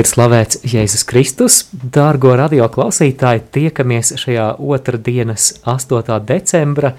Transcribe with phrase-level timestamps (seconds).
[0.00, 6.14] Ir slavēts Jēzus Kristus, dārgo radio klausītāji, tiekamies šajā otrdienas 8.
[6.24, 6.94] decembra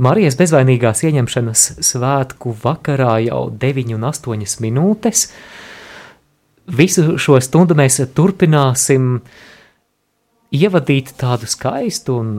[0.00, 5.26] Marijas bezvainīgās ieņemšanas svētku vakarā jau 9 un 8 minūtes.
[6.80, 9.18] Visu šo stundu mēs turpināsim
[10.48, 12.32] ievadīt tādu skaistu un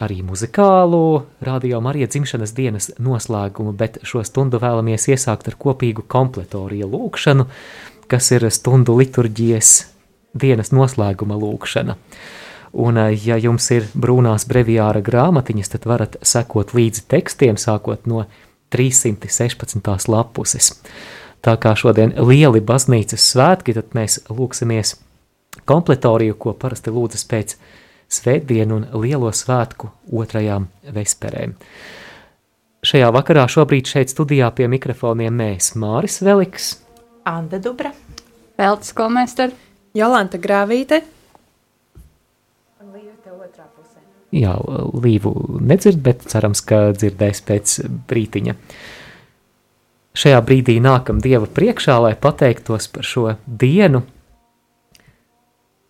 [0.00, 1.04] arī muzikālu
[1.44, 7.50] radio Marija dzimšanas dienas noslēgumu, bet šo stundu vēlamies iesākt ar kopīgu kompletoriju lūkšanu,
[8.10, 9.72] kas ir stundu liturģijas
[10.34, 11.96] dienas noslēguma lūkšana.
[12.72, 18.26] Un, eh, ja jums ir brūnās breviāra grāmatiņas, tad varat sekot līdzi tekstiem, sākot no
[18.70, 20.08] 316.
[20.08, 20.74] lapuses.
[21.42, 24.98] Tā kā šodien lieli baznīcas svētki, tad mēs lūksimies
[25.66, 27.56] kompletoriju, ko parasti lūdzas pēc
[28.10, 31.54] svētdienu un lielo svētku otrajām vesperēm.
[32.86, 36.78] Šajā vakarā šobrīd šeit studijā pie mikrofoniem mēs Māris Veliks,
[37.30, 37.92] Anda Dubra,
[38.58, 39.54] Veltes Kolmēster,
[39.94, 41.00] Jolanta Grāvīte.
[44.30, 44.52] Jā,
[44.94, 47.76] līvu nedzird, bet cerams, ka dzirdēs pēc
[48.10, 48.54] brītiņa.
[50.20, 54.04] Šajā brīdī nākam Dieva priekšā, lai pateiktos par šo dienu,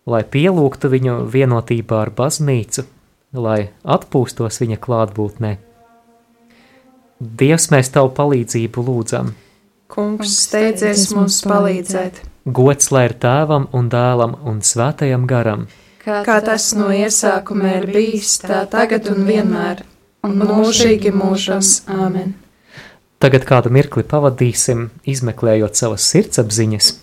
[0.09, 2.85] lai pielūgtu viņu vienotībā ar baznīcu,
[3.37, 5.53] lai atpūstos viņa klātbūtnē.
[7.21, 9.35] Dievs, mēs tavu palīdzību lūdzam.
[9.91, 15.67] Kungs, steidzies mums palīdzēt, Gods lai ir tēvam un dēlam un svētajam garam.
[16.05, 19.83] kā tas no iesākuma ir bijis, tā tagad un vienmēr,
[20.23, 21.83] un mūžīgi mūžos.
[21.91, 22.33] Āmen!
[23.21, 26.93] Tagad kādu mirkli pavadīsim, izmeklējot savas sirdsapziņas,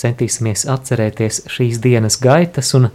[0.00, 2.88] centīsimies atcerēties šīs dienas gaitas un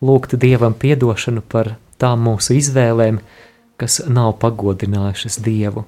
[0.00, 3.20] lūgt Dievam piedošanu par tām mūsu izvēlēm,
[3.76, 5.84] kas nav pagodinājušas Dievu.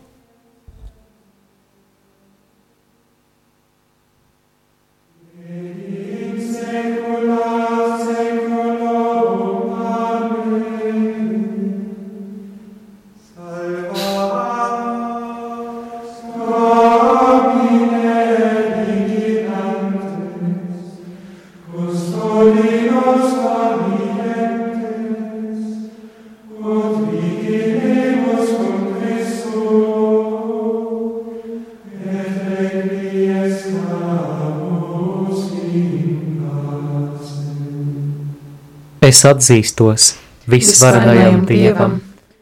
[39.12, 40.04] Es atzīstos
[40.48, 41.98] visvarenajam Dievam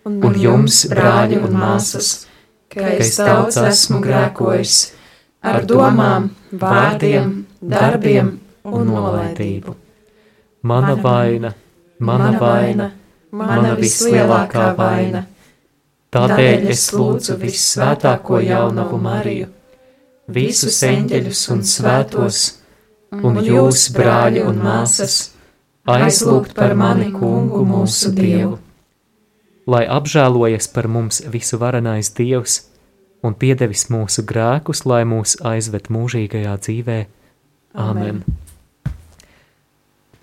[0.06, 2.10] un jums, brāļi un māsas,
[2.70, 4.76] ka es daudz esmu grēkojis
[5.50, 6.28] ar domām,
[6.60, 7.32] vārdiem,
[7.72, 8.28] darbiem
[8.70, 9.74] un nolaidību.
[10.70, 11.50] Mana vaina,
[11.98, 12.86] mana vaina,
[13.42, 15.24] mana vislielākā vaina.
[16.14, 19.50] tādēļ es lūdzu vissvētāko jaunavu Mariju,
[20.38, 22.46] visus eņģeļus un svētos,
[23.10, 25.20] un jūs, brāļi un māsas,
[25.96, 28.58] aizlūgt par mani kungu mūsu Dievu,
[29.70, 32.60] lai apžēlojas par mums visu varenais Dievs
[33.22, 37.00] un piedevis mūsu grēkus, lai mūs aizved mūžīgajā dzīvē.
[37.76, 38.22] Āmen!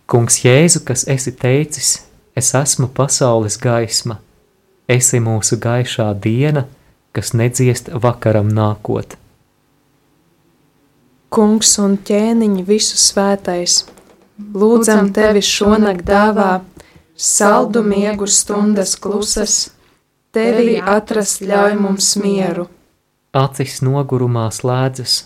[0.07, 1.91] Kungs Jēzu, kas esi teicis,
[2.35, 4.21] es esmu pasaules gaisma,
[4.87, 6.63] esi mūsu gaišā diena,
[7.11, 9.17] kas nedziest vakaram nākot.
[11.33, 13.81] Kungs un ķēniņi visu svētais,
[14.37, 16.61] lūdzam tevi šonakt dāvā,
[17.17, 19.71] saldu miegu stundas klusas,
[20.33, 22.67] tevi atrast ļauj mums mieru.
[23.33, 25.17] Acis nogurumā slēdzas,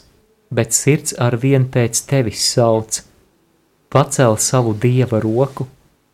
[0.51, 3.03] bet sirds ar vien pēc tevis sauc.
[3.91, 5.67] Pacel savu dieva roku,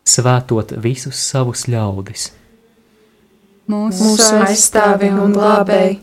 [0.06, 2.32] svētot visus savus ļaudis.
[3.70, 6.00] mūsu Mūsu aizstāvi un glābēji,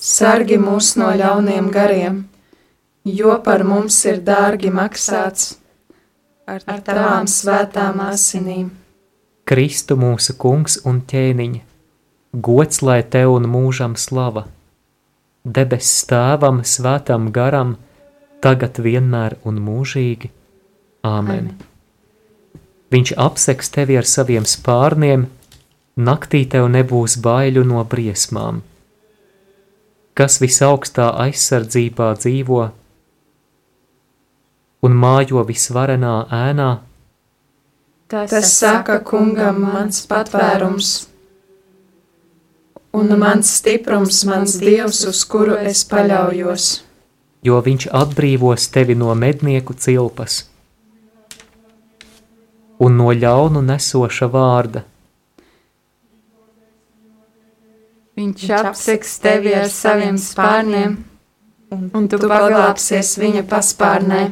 [0.00, 2.22] sargi mūs no ļauniem gariem,
[3.04, 5.59] jo par mums ir dārgi maksāts
[6.50, 8.70] ar tavām svētām asinīm.
[9.46, 11.60] Kristu mūsu kungs un ķēniņa,
[12.46, 14.44] gods lai tev un mūžam slava,
[15.44, 17.76] debesis tēvam, svētam garam,
[18.44, 20.30] tagad vienmēr un mūžīgi.
[21.06, 21.52] Āmen!
[22.90, 25.28] Viņš apseks tevi ar saviem spārniem,
[25.96, 28.60] naktī tev nebūs baiļu no briesmām.
[30.18, 32.64] Kas visaugstā aizsardzībā dzīvo
[34.82, 36.70] un mājo visvarenā ēnā,
[38.10, 40.88] Tas saka kungam mans patvērums,
[42.98, 46.82] un mans stiprums, mans dievs, uz kuru es paļaujos.
[47.42, 50.50] jo viņš atbrīvos tevi no mednieku cilpas
[52.80, 54.82] un no ļaunu nesoša vārda.
[58.16, 60.96] Viņš apseks tevi ar saviem spārniem,
[61.70, 64.22] un tu paglāpsies viņa paspārnē.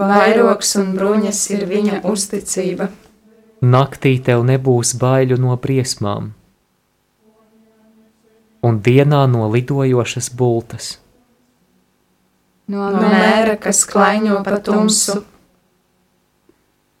[0.00, 2.88] Vairogs un bruņas ir viņa uzticība.
[3.60, 6.32] Naktī tev nebūs baiļu no briesmām,
[8.64, 10.94] un dienā no lidojošas bultas,
[12.70, 15.16] No No mēra, kas klaiņo pa tumsu,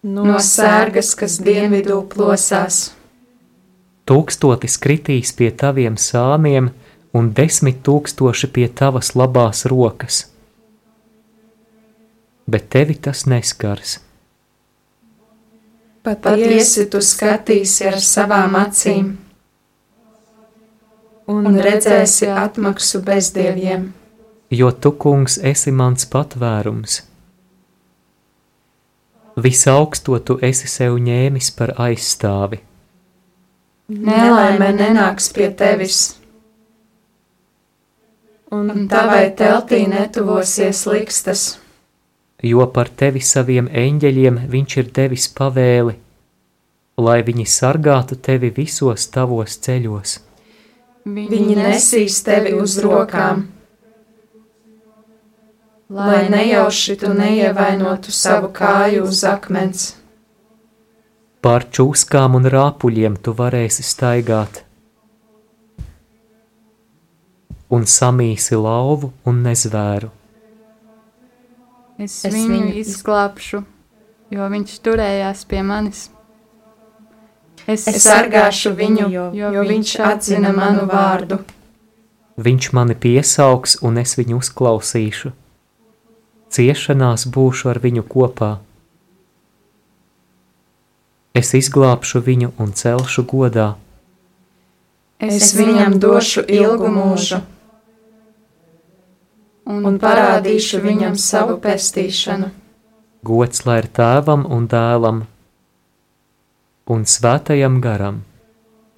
[0.02, 2.90] no sērgas, kas dienvidū plosās.
[4.10, 6.72] tūkstotis kritīs pie taviem sāniem,
[7.14, 10.24] un desmit tūkstoši pie tavas labās rokas.
[12.50, 13.98] Bet tevi tas neskars.
[16.02, 19.10] Patiesi tu skatīsi ar savām acīm
[21.30, 23.92] un redzēsi atmaksu bezdieviem.
[24.50, 27.02] jo tu, kungs, esi mans patvērums.
[29.36, 32.58] Visaugsto tu esi sev ņēmis par aizstāvi,
[33.90, 36.14] Nelaime nenāks pie tevis,
[38.54, 41.59] un tavai teltī netuvosies likstas.
[42.42, 45.94] Jo par tevi saviem eņģeļiem viņš ir devis pavēli,
[47.00, 50.18] lai viņi sargātu tevi visos tavos ceļos.
[51.04, 53.46] Viņi nesīs tevi uz rokām,
[55.90, 59.94] lai nejauši tu neievainotu savu kāju uz akmens.
[61.40, 64.60] Pār čūskām un rāpuļiem tu varēsi staigāt,
[67.72, 70.10] un samīsi lauvu un nezvēru.
[72.00, 73.58] Es, Es viņu viņu izglābšu,
[74.32, 76.06] jo viņš turējās pie manis.
[77.66, 81.42] Es, Es sargāšu viņu, jo viņš atzina manu vārdu.
[82.40, 85.34] Viņš mani piesaugs, un es viņu uzklausīšu.
[86.50, 88.54] Ciešanās būšu ar viņu kopā.
[91.36, 93.74] Es izglābšu viņu un celšu godā.
[95.20, 97.44] Es viņam došu ilgu mūžu
[99.70, 102.50] un parādīšu viņam savu pestīšanu.
[103.26, 105.24] Gods lai ir tēvam un dēlam
[106.90, 108.22] un svētajam garam,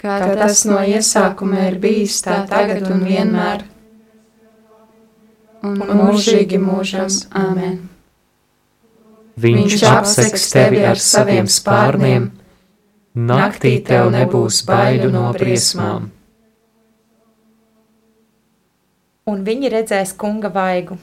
[0.00, 3.64] kā tas no iesākuma ir bijis tā tagad un vienmēr,
[5.66, 7.10] un mūžīgi mūžam.
[7.42, 7.80] Āmen!
[9.42, 12.30] Viņš apseks tevi ar saviem spārniem,
[13.16, 16.10] naktī tev nebūs baiļu no briesmām.
[19.30, 20.96] Un viņi redzēs kunga vaigu,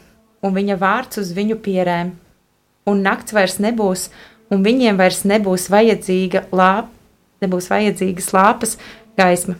[0.43, 2.11] un viņa vārds uz viņu pierēm.
[2.89, 4.09] Un nakts vairs nebūs,
[4.51, 6.89] un viņiem vairs nebūs vajadzīga lāpa,
[7.39, 8.75] nebūs vajadzīgas lāpas
[9.19, 9.55] gaisma,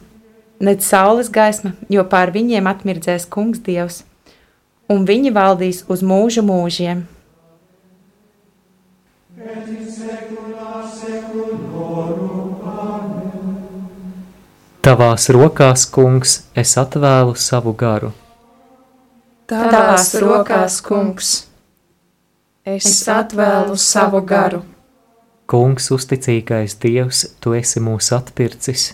[0.60, 4.02] nec saules gaisma, jo pār viņiem atmirdzēs kungs dievs,
[4.92, 7.06] un viņi valdīs uz mūžu mūžiem.
[14.80, 18.12] Tavās rokās, kungs, es atvēlu savu garu.
[19.50, 21.28] Tavās rokās, kungs,
[22.62, 24.60] es atvēlu savu garu.
[25.50, 28.84] Kungs, uzticīgais Dievs, tu esi mūs atpircis.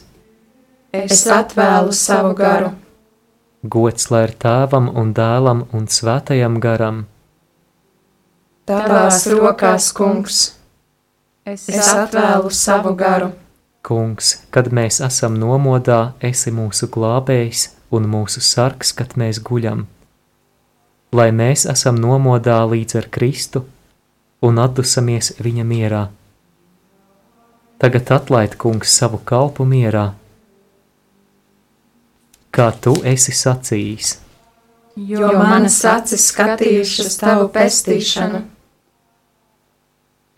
[0.97, 2.71] Es atvēlu savu garu.
[3.69, 7.03] Gods lai ir tēvam un dēlam un svētajam garam.
[8.65, 10.39] Tavās rokās, kungs,
[11.45, 13.29] es, es atvēlu savu garu.
[13.85, 19.85] Kungs, kad mēs esam nomodā, esi mūsu glābējs un mūsu sargs, kad mēs guļam.
[21.15, 23.63] Lai mēs esam nomodā līdz ar Kristu
[24.43, 26.03] un atdusamies viņa mierā.
[27.79, 30.11] Tagad atlaid, kungs, savu kalpu mierā,
[32.51, 34.17] kā tu esi sacījis.
[34.97, 38.41] Jo manas acis skatījušas tavu pestīšanu,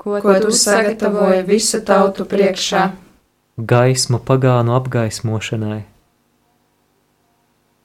[0.03, 2.89] ko, ko tu sagatavoji visu tautu priekšā.
[3.59, 5.85] gaismu pagānu apgaismošanai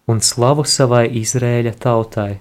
[0.07, 2.39] un slavu savai Izrēļa tautai,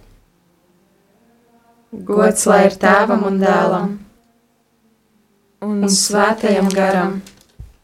[1.93, 3.91] Gods lai ir tēvam un dēlam
[5.63, 7.19] un svētajam garam.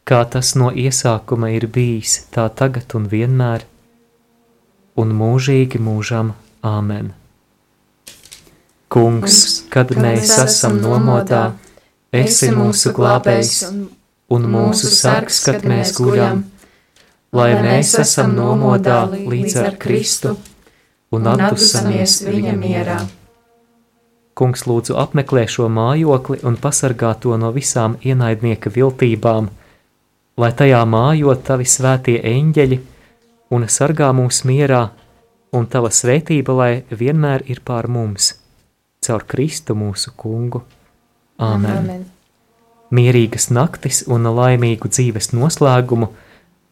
[0.08, 3.66] kā tas no iesākuma ir bijis, tā tagad un vienmēr,
[4.96, 6.32] un mūžīgi mūžam
[6.64, 7.12] Āmen.
[8.88, 11.52] Kungs, kad mēs esam nomodā,
[12.10, 13.52] esi mūsu glābējs
[14.32, 16.46] un mūsu sargs, kad mēs guļam,
[17.36, 20.38] lai mēs esam nomodā līdz ar Kristu
[21.12, 23.00] un atdusamies viņa mierā.
[24.38, 29.48] Kungs lūdzu apmeklē šo mājokli un pasargā to no visām ienaidnieka viltībām,
[30.38, 32.78] lai tajā mājot tavi svētie eņģeļi
[33.50, 34.84] un sargā mūs mierā,
[35.52, 38.36] un tava svētība, lai vienmēr ir pār mums,
[39.02, 40.62] caur Kristu mūsu kungu.
[41.38, 41.74] Āmen!
[41.82, 42.06] Amen.
[42.94, 46.12] Mierīgas naktis un laimīgu dzīves noslēgumu,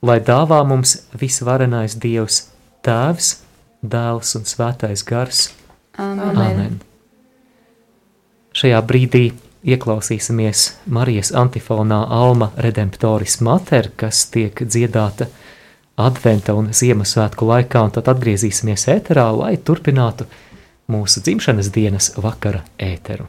[0.06, 2.46] lai dāvā mums visvarenais Dievs,
[2.86, 3.36] Tēvs,
[3.82, 5.48] Dēls un Svētais Gars.
[5.98, 6.36] Amen.
[6.36, 6.84] Amen.
[8.56, 9.26] Šajā brīdī
[9.68, 15.26] ieklausīsimies Marijas antifonā Alma Redemptoris Mater, kas tiek dziedāta
[16.00, 20.24] Adventa un Ziemassvētku laikā, un tad atgriezīsimies ēterā, lai turpinātu
[20.88, 23.28] mūsu dzimšanas dienas vakara ēteru.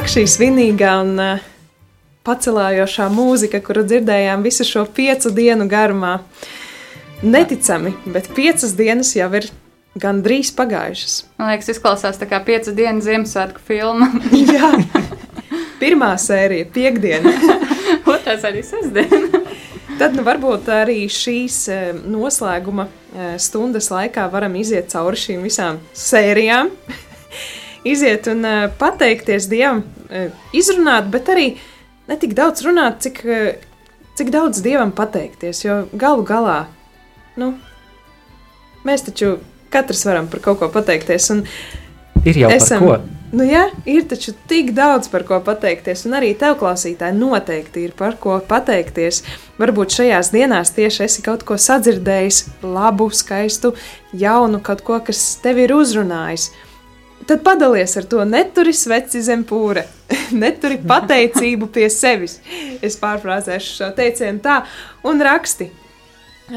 [0.00, 1.40] Ak, šī svinīgā un uh,
[2.24, 6.14] pacelājošā mūzika, kuru dzirdējām visu šo piecu dienu garumā.
[7.20, 9.50] Neticami, bet piecas dienas jau ir
[10.00, 11.18] gandrīz pagājušas.
[11.36, 14.08] Man liekas, izklausās tā kā piecu dienu Ziemassvētku filma.
[14.54, 14.70] Jā,
[15.82, 17.36] pirmā sērija, piekdiena.
[18.14, 19.44] Otrais arī sestdiena.
[20.00, 25.84] Tad nu, varbūt arī šīs eh, noslēguma eh, stundas laikā varam iziet cauri šīm visām
[25.92, 26.72] sērijām.
[27.84, 31.52] Iziet un uh, pateikties Dievam, uh, izrunāt, bet arī
[32.10, 33.52] ne tik daudz runāt, cik, uh,
[34.18, 35.64] cik daudz Dievam pateikties.
[35.64, 36.64] Jo galu galā,
[37.40, 37.54] nu,
[38.86, 39.38] mēs taču
[39.70, 41.30] katrs varam par kaut ko pateikties.
[42.26, 43.16] Ir jau esam, par ko.
[43.30, 47.92] Nu, jā, ir taču tik daudz par ko pateikties, un arī tev, klausītāji, noteikti ir
[47.94, 49.20] par ko pateikties.
[49.60, 53.70] Varbūt šajās dienās tieši esi kaut ko sadzirdējis, labu, skaistu,
[54.18, 56.48] jaunu, kaut ko, kas tev ir uzrunājis.
[57.26, 59.84] Tad padalies ar to, neturi sveci zem pūra,
[60.42, 62.38] neturi pateicību pie sevis.
[62.82, 64.62] Es pārfrāzēšu šo teicienu tā,
[65.06, 65.70] un raksti.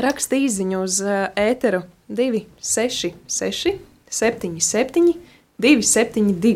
[0.04, 3.76] Raksti īsiņu uz uh, ēteru 266,
[4.10, 5.14] 77,
[5.62, 6.56] 272.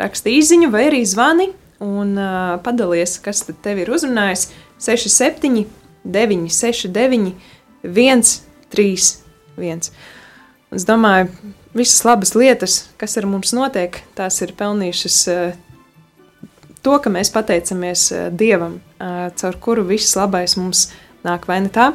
[0.00, 5.64] Raksti īsiņu vai arī zvani un uh, padalies, kas tad tev ir uzrunājis 67,
[6.04, 7.34] 969,
[7.84, 9.90] 131.
[10.70, 11.28] Es domāju,
[11.74, 15.54] visas labas lietas, kas ar mums notiek, tās ir pelnījušas uh,
[16.82, 20.88] to, ka mēs pateicamies uh, Dievam, uh, caur kuru viss labais mums
[21.26, 21.92] nāk vai ne tā.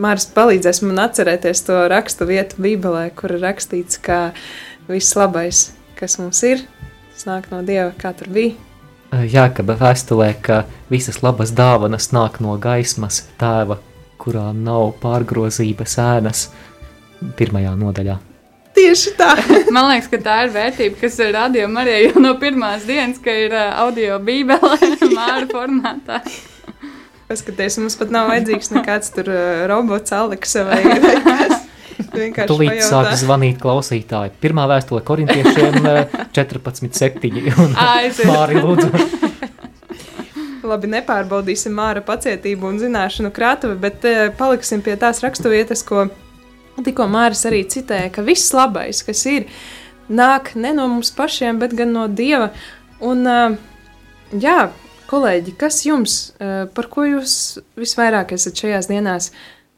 [0.00, 4.32] Māris palīdzēs man atcerēties to rakstu vietu Bībelē, kur ir rakstīts, ka
[4.88, 5.66] viss labais,
[5.98, 6.64] kas mums ir,
[7.12, 8.56] tas nāk no Dieva, kā tur bija.
[9.12, 13.76] Jākaba vēstulē, ka visas labas dāvanas nāk no gaismas tēva,
[14.16, 16.46] kurā nav pārgrozības ēnas
[17.36, 18.31] pirmajā nodaļā.
[18.72, 19.32] Tieši tā.
[19.74, 23.34] Man liekas, ka tā ir vērtība, kas ir radījuma arī jau no pirmās dienas, ka
[23.44, 24.78] ir audio bībele
[25.18, 26.22] māra formātā.
[27.28, 29.30] Paskaties, mums pat nav vajadzīgs nekāds tur
[29.70, 31.68] robots, Aleksa vai, vai kas.
[32.12, 34.34] Tūlīt sāk zvanīt klausītāji.
[34.42, 35.78] Pirmā vēstule korintiešiem
[36.34, 37.30] 14.7.
[37.62, 37.76] un
[38.28, 38.90] Māri lūdzu.
[40.68, 44.04] Labi, nepārbaudīsim Māra pacietību un zināšanu krātuvi, bet
[44.36, 46.04] paliksim pie tās raksturvietas, ko
[46.80, 49.48] Tikko Māris arī citēja, ka viss labais, kas ir,
[50.08, 52.48] nāk ne no mums pašiem, bet gan no Dieva.
[53.04, 53.26] Un,
[54.32, 54.58] jā,
[55.10, 57.34] kolēģi, kas jums, par ko jūs
[57.78, 59.30] visvairāk esat šajās dienās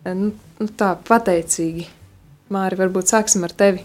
[0.07, 1.89] nu, nu tā pateicīgi?
[2.55, 3.83] Māri, varbūt sāksim ar tevi.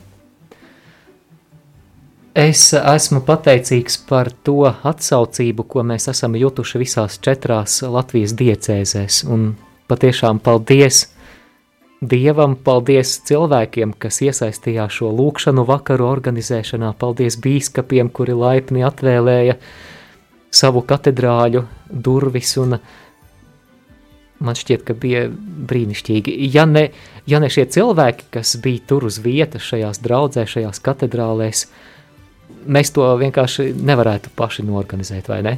[2.40, 9.24] Es esmu pateicīgs par to atsaucību, ko mēs esam jutuši visās četrās Latvijas diecēzēs.
[9.28, 9.56] Un
[9.90, 11.08] patiešām paldies!
[12.00, 19.58] Dievam, paldies cilvēkiem, kas iesaistījās šo lūkšanu vakaru organizēšanā, paldies bīskapiem, kuri laipni atvēlēja
[20.48, 22.78] savu katedrāļu durvis, un
[24.40, 26.38] man šķiet, ka bija brīnišķīgi.
[26.54, 26.88] Ja ne,
[27.28, 31.66] ja ne šie cilvēki, kas bija tur uz vietas šajās draudzē, šajās katedrālēs,
[32.64, 35.58] mēs to vienkārši nevarētu paši norganizēt, vai ne?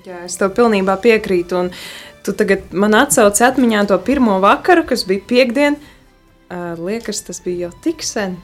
[0.00, 1.68] Jā, es tev pilnībā piekrītu, un
[2.24, 5.76] Tu tagad man atsauci atmiņā to pirmo vakaru, kas bija piekdiena.
[6.50, 8.36] uh, liekas, tas bija jau tik sen.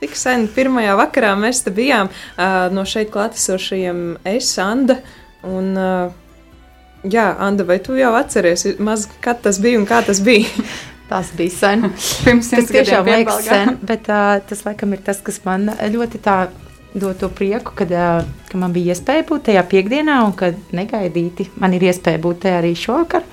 [0.00, 4.98] Tik sen, pirmajā vakarā mēs te bijām uh, no šeit klātesošajiem es, Anda.
[5.46, 6.12] Un, uh,
[7.02, 10.50] jā, Anda, vai tu jau atceries, maz, kad tas bija un kā tas bija?
[11.06, 11.84] Tas bija sen.
[12.26, 13.58] Pirms tas simts tiešām gadiem liekas piebalgā.
[13.68, 16.34] sen, bet uh, tas laikam ir tas, kas man ļoti tā
[16.96, 17.92] dod to prieku, kad,
[18.48, 22.60] ka man bija iespēja būt tajā piekdienā un ka negaidīti man ir iespēja būt tajā
[22.62, 23.26] arī šovakar.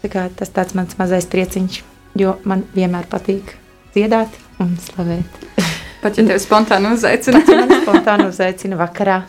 [0.00, 1.82] Tā tas tāds mans mazais prieciņš,
[2.20, 3.52] jo man vienmēr patīk
[3.92, 4.32] dziedāt
[4.62, 5.44] un slavēt.
[6.02, 7.42] Pat ja tevi spontāni uzaicina.
[7.44, 9.20] Man spontāni uzaicina vakarā.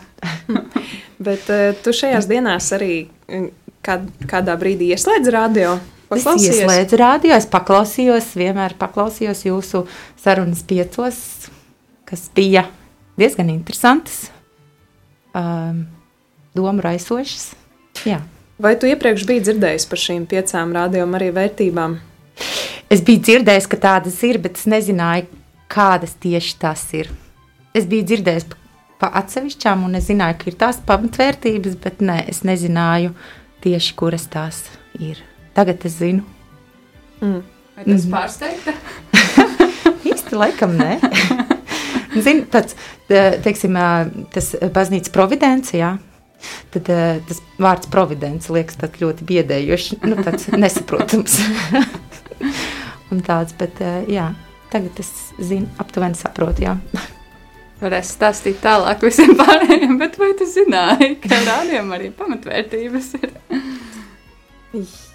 [1.26, 1.50] Bet
[1.84, 2.94] tu šajās dienās arī
[3.84, 5.76] kād, kādā brīdī ieslēdz radio?
[6.12, 9.86] Es ieslēdzu rādio, es paklausījos, vienmēr paklausījos jūsu
[10.20, 11.20] sarunas piecos,
[12.08, 12.66] kas bija
[13.18, 14.30] diezgan interesantas,
[15.34, 15.84] um,
[16.54, 17.52] domu raisošas.
[18.08, 18.20] Jā.
[18.62, 21.96] Vai tu iepriekš biji dzirdējis par šīm piecām rādījuma arī vērtībām?
[22.92, 25.26] Es biju dzirdējis, ka tādas ir, bet es nezināju,
[25.72, 27.08] kādas tieši tas ir.
[27.72, 28.58] Es biju dzirdējis pa,
[29.00, 33.14] pa atsevišķām, un es zināju, ka ir tās pamatvērtības, bet ne, es nezināju
[33.64, 34.66] tieši, kuras tās
[35.00, 35.22] ir.
[35.56, 36.26] Tagad es zinu.
[37.22, 37.40] Mm.
[37.76, 38.76] Vai tas pārsteigta?
[40.12, 40.98] Īsti laikam nē.
[42.24, 42.76] Zinu, tāds,
[43.44, 43.88] teiksim, ā,
[44.34, 45.96] tas baznīcas providence, jā.
[46.74, 46.88] Tad
[47.28, 51.38] tas vārds providence liekas ļoti biedējošs, nu tāds nesaprotams.
[53.12, 53.78] Un tāds, bet
[54.10, 54.30] jā,
[54.72, 56.76] tagad es zinu, aptuveni saprotu, jā.
[57.82, 63.34] Varēs stāstīt tālāk visiem pārējiem, bet vai tu zināji, ka rādījumam arī pamatvērtības ir?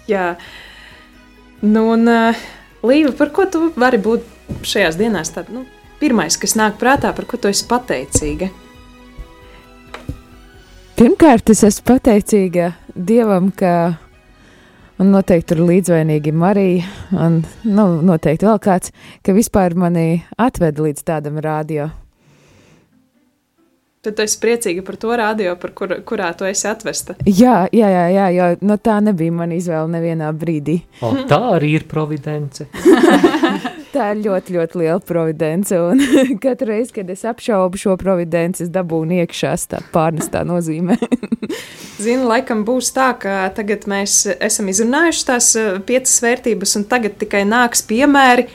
[0.08, 0.30] Jā,
[1.64, 2.06] nu, un
[2.86, 4.26] Līva, par ko tu vari būt
[4.66, 5.32] šajās dienās?
[5.34, 5.64] Tad, nu,
[6.00, 8.50] pirmais, kas nāk prātā, par ko tu esi pateicīga?
[10.98, 13.72] Pirmkārt, es esmu pateicīga Dievam, ka
[14.98, 18.90] man noteikti ir līdzvainīgi Marija, un nu, noteikti vēl kāds,
[19.22, 21.92] ka vispār mani atveda līdz tādam rādio.
[24.02, 27.14] Tad tu esi priecīga par to radio, par kur, kurā tu esi atvesta.
[27.26, 30.80] Jā, jā, jā, jā jo no tā nebija mana izvēle nevienā brīdī.
[31.02, 32.66] O, tā arī ir providence.
[33.98, 35.98] Tā ir ļoti, ļoti liela providence, un
[36.44, 40.94] katru reizi, kad es apšaubu šo providenci, es dabūnu iekšā tā pārnestā nozīmē.
[42.04, 47.16] Zinu, laikam būs tā, ka tagad mēs esam izrunājuši tās eh, piecas vērtības, un tagad
[47.18, 48.46] tikai nāks piemēri.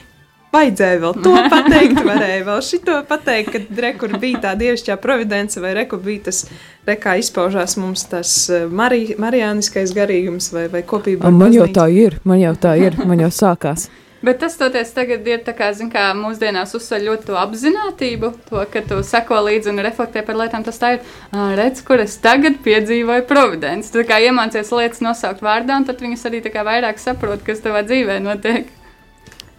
[0.54, 5.74] Vajadzēja vēl to pateikt, varēja vēl šito pateikt, kad rekur bija tā dievišķā providence, vai
[5.76, 6.46] rekur bija tas,
[6.88, 11.28] re, kā izpaužās mums tas eh, mari, marijāniskais garīgums vai, vai kopība.
[11.28, 13.90] man jau tā ir, man jau tā ir, man jau sākās.
[14.24, 18.62] Bet tas toties tagad ir tā kā, zin, kā mūsdienās uzsver ļoti to apzinātību, to,
[18.72, 20.64] ka tu seko līdzi un reflektē par lietām.
[20.64, 21.10] Tas tā ir,
[21.58, 23.90] redz, kur es tagad piedzīvoju providenci.
[23.92, 27.60] Tu kā iemācies lietas nosaukt vārdā, un tad viņas arī tā kā vairāk saprot, kas
[27.64, 28.72] tavā dzīvē notiek.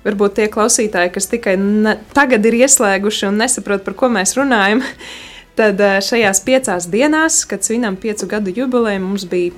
[0.06, 4.82] Varbūt tie klausītāji, kas tikai ne, tagad ir ieslēguši un nesaprot, par ko mēs runājam,
[5.60, 9.54] tad šajās piecās dienās, kad svinam piecu gadu jubileju, mums bija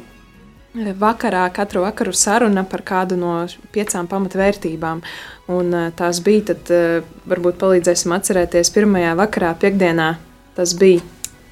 [0.76, 5.02] vakarā, katru vakaru saruna par kādu no piecām pamatvērtībām.
[5.48, 10.16] Un eh, tās bija, tad eh, varbūt palīdzēsim atcerēties pirmajā vakarā, piekdienā.
[10.58, 11.02] Tas bija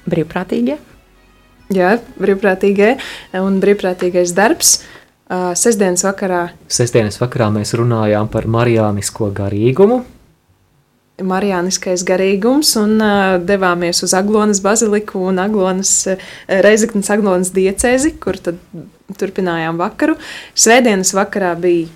[0.06, 0.78] Brīvprātīgie.
[1.74, 2.96] jā, brīvprātīgie
[3.40, 4.82] un brīvprātīgais darbs.
[5.26, 10.04] Uh, Sesdienas vakarā Sestdienas vakarā mēs runājām par marijānisko garīgumu.
[11.22, 16.26] Marijāniskais garīgums un uh, devāmies uz Aglonas baziliku un Aglonas, uh,
[16.66, 18.58] Reizeknas Aglonas diecēzi, kur tad
[19.16, 20.18] turpinājām vakaru.
[20.58, 21.88] Svētdienas vakarā bija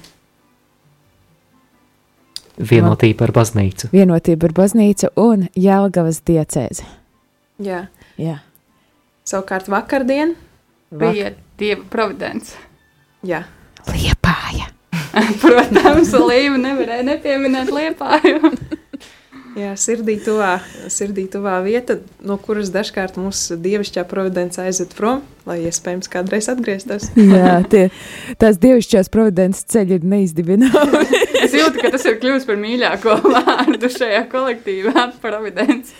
[2.60, 3.88] Vienotība ar baznīcu.
[3.94, 6.84] Vienotība ar baznīcu un Jēlgavas diecēzi.
[7.64, 7.86] jā,
[8.20, 8.38] Jā.
[9.24, 10.34] savukārt vakardien.
[10.90, 12.56] Bija dieva providence.
[13.24, 13.44] Jā.
[13.88, 14.68] Liepāja.
[15.42, 18.52] Protams, Līva nevarēja nepieminēt liepāju.
[19.58, 20.60] Jā, sirdī tuvā,
[20.92, 27.10] sirdī tuvā vieta, no kuras dažkārt mūsu dievišķā providence aizved prom, lai iespējams kādreiz atgrieztos.
[27.34, 27.88] Jā, tie,
[28.40, 31.06] tās dievišķās providences ceļi ir neizdibināmi.
[31.40, 35.94] Es jūtu, ka tas ir kļuvis par mīļāko vārdu šajā kolektīvā- providence.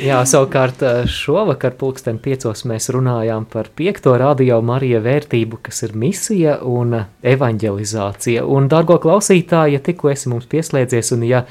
[0.00, 5.92] Jā, savukārt eh, šovakar pulksten piecos mēs runājām par piekto radio Marija vērtību, kas ir
[5.98, 8.46] misija un evanģelizācija.
[8.48, 11.42] Un, dargo klausītāji, ja tikko esi mums pieslēdzies un ja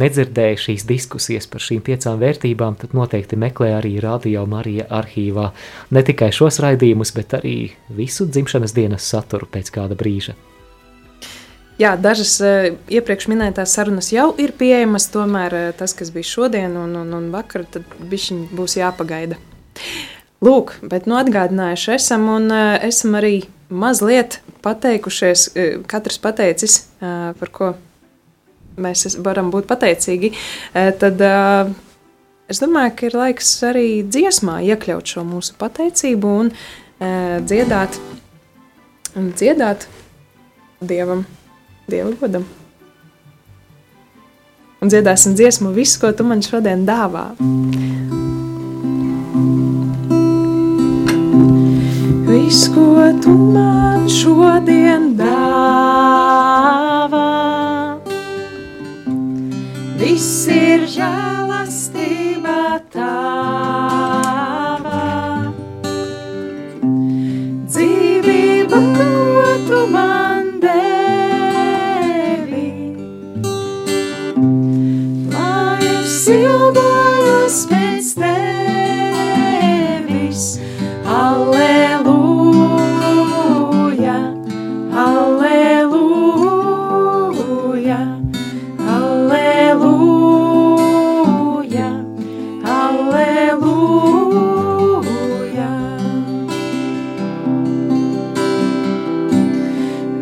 [0.00, 5.50] nedzirdēji šīs diskusijas par šīm piecām vērtībām, tad noteikti meklē arī radio Marija arhīvā
[5.92, 7.56] ne tikai šos raidījumus, bet arī
[7.92, 10.36] visu dzimšanas dienas saturu pēc kāda brīža.
[11.76, 16.72] Jā, dažas uh, iepriekš minētās sarunas jau ir pieejamas, tomēr uh, tas, kas bija šodien
[16.80, 19.36] un, un, un vakar, tad būs jāpagaida.
[20.44, 25.48] Lūk, bet nu atgādinājuši esam un uh, esam arī mazliet pateikušies,
[25.90, 27.72] katrs pateicis, par ko
[28.78, 30.30] mēs varam būt pateicīgi,
[31.00, 31.22] tad
[32.46, 36.52] es domāju, ka ir laiks arī dziesmā iekļaut šo mūsu pateicību un
[36.98, 37.98] dziedāt,
[39.16, 39.88] un dziedāt
[40.80, 41.24] Dievam,
[41.88, 42.44] Dieva godam.
[44.80, 47.32] Un dziedāsim dziesmu visu, ko tu man šodien dāvā.
[52.28, 55.40] Viss, ko tu man šodien dāvā,
[60.02, 62.60] viss ir žēlastība
[62.92, 63.75] tava.
[77.46, 79.38] Ilgojos pēc tevis.
[81.06, 82.16] Halleluja,
[84.90, 85.90] halleluja,
[88.88, 89.86] halleluja,
[92.66, 94.10] halleluja.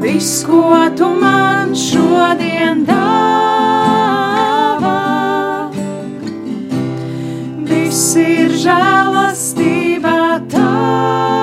[0.01, 0.63] Viss, ko
[0.97, 3.34] tu man šodien dāvā,
[8.21, 10.17] ir žēlastība
[10.53, 11.34] tava.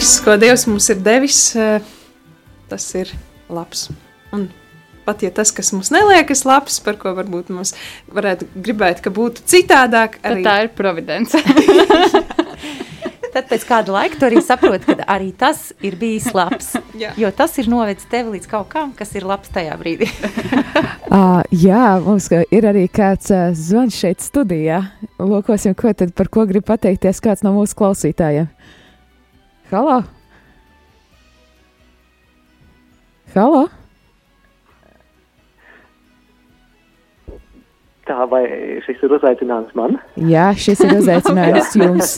[0.00, 1.82] Viss, ko Dievs mums ir devis, eh,
[2.70, 3.10] tas ir
[3.52, 3.82] labs.
[4.32, 4.46] Un
[5.04, 7.74] pat ja tas, kas mums neliekas labs, par ko varbūt mums
[8.08, 11.36] varētu gribēt, ka būtu citādāk, Tad arī tā ir providence.
[13.34, 16.72] Tad pēc kāda laika tu arī saproti, ka arī tas ir bijis labs.
[16.96, 17.12] Jā.
[17.20, 20.08] Jo tas ir novedis tevi līdz kaut kam, kas ir labs tajā brīdī.
[21.12, 24.80] Uh, jā, mums ir arī kāds uh, zvans šeit studijā.
[25.20, 28.48] Lūkosim, ko tad par ko grib pateikties kāds no mūsu klausītājiem.
[29.70, 30.00] Halo!
[33.34, 33.68] Halo!
[38.02, 38.40] Tā vai
[38.82, 39.92] šis ir uzaicinājums man?
[40.26, 42.14] Jā, šis ir uzaicinājums jums.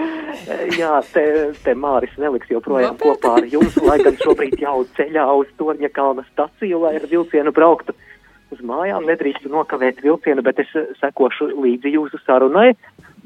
[0.78, 1.24] Jā, te,
[1.64, 6.22] te Māris neliks joprojām kopā ar jums, lai gan šobrīd jau ceļā uz Torņa kalna
[6.28, 7.96] staciju, lai ar vilcienu brauktu
[8.54, 9.08] uz mājām.
[9.10, 10.70] Nedrīkstu nokavēt vilcienu, bet es
[11.00, 12.76] sekošu līdzi jūsu sarunai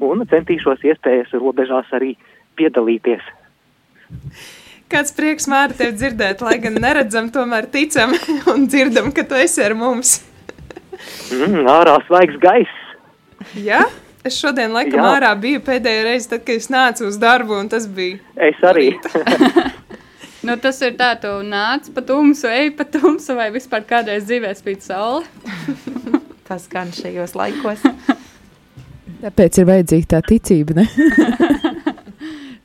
[0.01, 2.15] un centīšos iespējas robežās arī
[2.57, 3.21] piedalīties.
[4.91, 8.13] Kāds prieks māri tevi dzirdēt, lai gan neredzam, tomēr ticam
[8.51, 10.19] un dzirdam, ka tu esi ar mums.
[11.31, 12.79] Mm, ārā svaigs gaiss.
[13.57, 13.85] Jā?
[14.21, 15.13] Es šodien, laikam, Jā.
[15.17, 18.19] ārā biju pēdējo reizi, tad, kad es nācu uz darbu, un tas bija.
[18.37, 18.91] Es arī.
[20.45, 24.53] nu, tas ir tā, tu nāc pa tumsu, ej pa tumsu, vai vispār kādreiz dzīvē
[24.59, 25.25] spīd saule.
[26.51, 27.85] Tas gan šajos laikos.
[29.23, 30.83] Tāpēc ir vajadzīga tā ticība.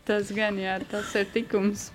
[0.07, 1.89] Tas gan, jā, tas ir tikums.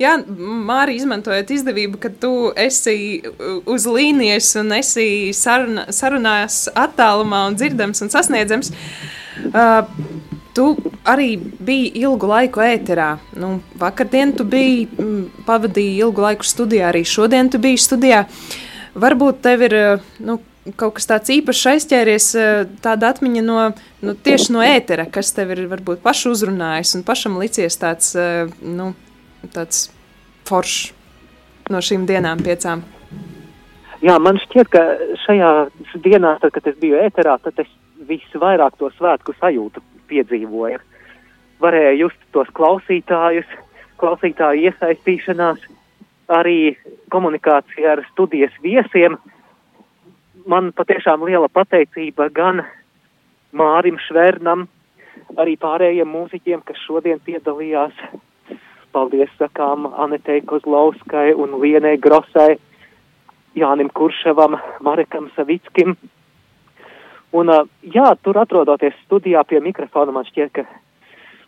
[0.00, 7.46] Jā, Mārija, izmantojot izdevību, ka tu esi uh, uz līnijas un esi saruna, sarunās attālumā
[7.48, 8.72] un dzirdams un sasniedzams.
[9.52, 9.86] Uh,
[10.52, 10.66] tu
[11.08, 13.14] arī biji ilgu laiku ēterā.
[13.40, 18.26] Nu, vakardien tu biji, mm, pavadīji ilgu laiku studijā, arī šodien tu biji studijā.
[18.92, 19.76] Varbūt tev ir
[20.20, 20.42] nu,
[20.78, 22.26] kaut kas tāds īpašs aizķēries,
[22.84, 23.58] tāda atmiņa no,
[24.04, 28.14] nu, tieši no ētera, kas tev ir varbūt pašu uzrunājis un pašam licies tāds,
[28.62, 28.92] nu,
[29.54, 29.88] tāds
[30.48, 30.92] foršs
[31.72, 32.84] no šīm dienām piecām.
[34.02, 34.80] Jā, man šķiet, ka
[35.24, 35.50] šajā
[36.02, 37.68] dienā, tad, kad es biju ēterā, tad es
[38.08, 40.80] visvairāk to svētku sajūtu piedzīvoju.
[41.62, 43.46] Varēju just tos klausītājus,
[44.02, 45.62] klausītāju iesaistīšanās,
[46.34, 46.74] arī
[47.14, 49.18] komunikācija ar studijas viesiem.
[50.46, 52.64] Man patiešām liela pateicība gan
[53.54, 54.64] Mārim Švernam,
[55.38, 57.94] arī pārējiem mūziķiem, kas šodien piedalījās.
[58.92, 62.58] Paldies sakām Anetei Kozlauskai un Lienai Grosai
[63.56, 65.94] Jānim Kurševam, Marekam Savickim.
[67.32, 67.52] Un,
[67.82, 70.66] jā, tur atrodoties studijā pie mikrofona, man šķiet, ka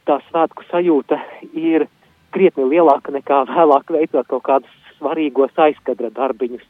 [0.08, 1.18] tā svētku sajūta
[1.52, 1.88] ir
[2.32, 6.64] krietni lielāka nekā vēlāk veicot kaut kādus svarīgos aizkadra darbiņus.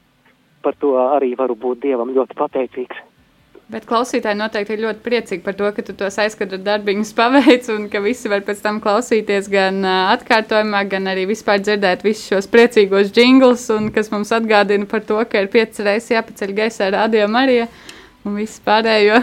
[0.64, 3.02] Par to arī varu būt Dievam ļoti pateicīgs.
[3.72, 7.86] Bet klausītāji noteikti ir ļoti priecīgi par to, ka tu tos aizskatu darbiņus paveic un
[7.92, 13.14] ka visi var pēc tam klausīties gan atkārtojumā, gan arī vispār dzirdēt visus šos priecīgos
[13.16, 17.70] jinglus, un kas mums atgādina par to, ka ir piecas reizes jāpaceļ gaisā radio Marija
[18.28, 19.22] un viss pārējo.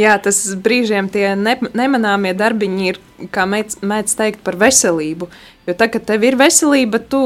[0.00, 3.00] Jā, tas brīžiem tie ne, nemanāmie darbiņi ir,
[3.34, 5.28] kā mēdz, mēdz teikt, par veselību.
[5.70, 7.18] Jo tad, kad tev ir veselība, tu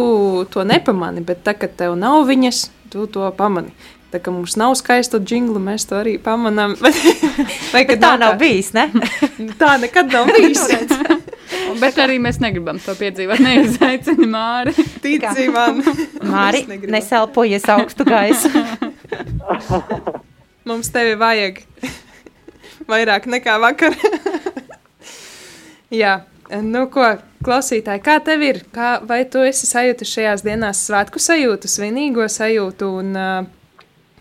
[0.52, 3.72] to nepamani, bet tad, kad tev nav viņas, tu to pamani.
[4.12, 6.74] Tā kā mums nav skaista jingla, mēs to arī pamanām.
[7.72, 8.68] Vai tā nav, nav bijis?
[8.76, 8.84] Ne?
[9.62, 10.60] tā nekad nav bijis.
[11.80, 13.40] Bet arī mēs negribam to piedzīvot.
[13.40, 14.76] Neizaicinām Māri.
[15.00, 15.80] Tici man.
[16.20, 18.52] Māri, neselpojies augstu gaisu.
[20.68, 21.64] mums tevi vajag
[22.92, 23.96] vairāk nekā vakar.
[25.88, 26.18] Jā.
[26.62, 28.62] Nu, ko, klausītāji, kā tev ir?
[28.74, 33.52] Kā, vai tu esi sajūta šajās dienās svētku sajūtu, svinīgo sajūtu un uh,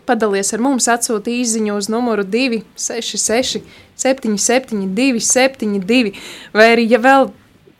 [0.04, 3.62] Padalies ar mums, atsūti īsiņu uz numuru 266,
[4.00, 6.12] 77, 272,
[6.52, 7.30] vai arī, ja vēl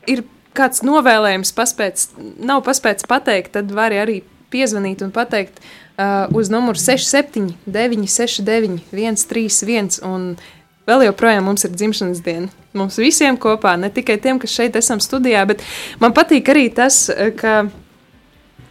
[0.09, 0.25] ir
[0.57, 2.07] kāds novēlējums, paspēc,
[2.41, 4.17] nav paspēts pateikt, tad vari arī
[4.55, 10.39] piezvanīt un pateikt uh, uz numuru 67, 969, 131.
[10.85, 12.51] Vēl joprojām mums ir dzimšanas diena.
[12.77, 15.63] Mums visiem kopā, ne tikai tiem, kas šeit esam studijā, bet
[16.03, 17.07] man patīk arī tas,
[17.41, 17.63] ka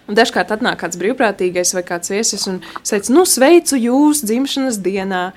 [0.04, 5.30] Un dažkārt atnāk kāds brīvprātīgais vai kāds viesis un teica, nu, sveicu jūs dzimšanas dienā.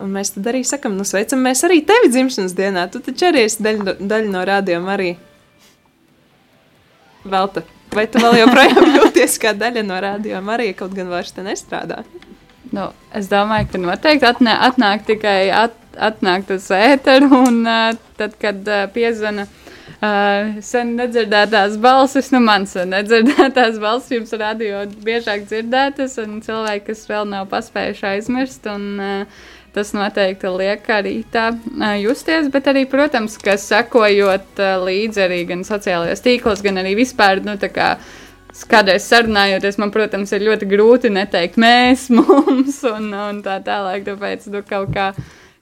[0.00, 2.86] Un mēs tad arī sakām, nu, sveicam mēs arī tevi dzimšanas dienā.
[2.92, 5.10] Tu taču arī esi daļa, daļa no rādījuma arī.
[7.26, 11.44] Velta, vai tu vēl joprojām jūties kā daļa no rādījuma arī, kaut gan vairs te
[11.44, 12.02] nestrādā?
[12.72, 18.36] Nu, es domāju, ka noteikti atnā, atnāk tikai at, atnākt uz ēteru un uh, tad,
[18.42, 19.62] kad uh, piezvana uh,
[19.96, 26.90] Uh, sen nedzirdētās balsis, nu, man sen nedzirdētās balsis, jums radio biežāk dzirdētas, un cilvēki,
[26.90, 28.68] kas vēl nav paspējuši aizmirst.
[28.68, 34.74] Un, uh, tas noteikti liek arī tā uh, justies, bet arī, protams, ka sekojot uh,
[34.84, 37.94] līdzi arī gan sociālajos tīklos, gan arī vispār, nu, tā kā
[38.68, 44.50] kādreiz sarunājoties, man, protams, ir ļoti grūti neteikt mēs, mums un, un tā tālāk, tāpēc,
[44.52, 45.10] nu, kaut kā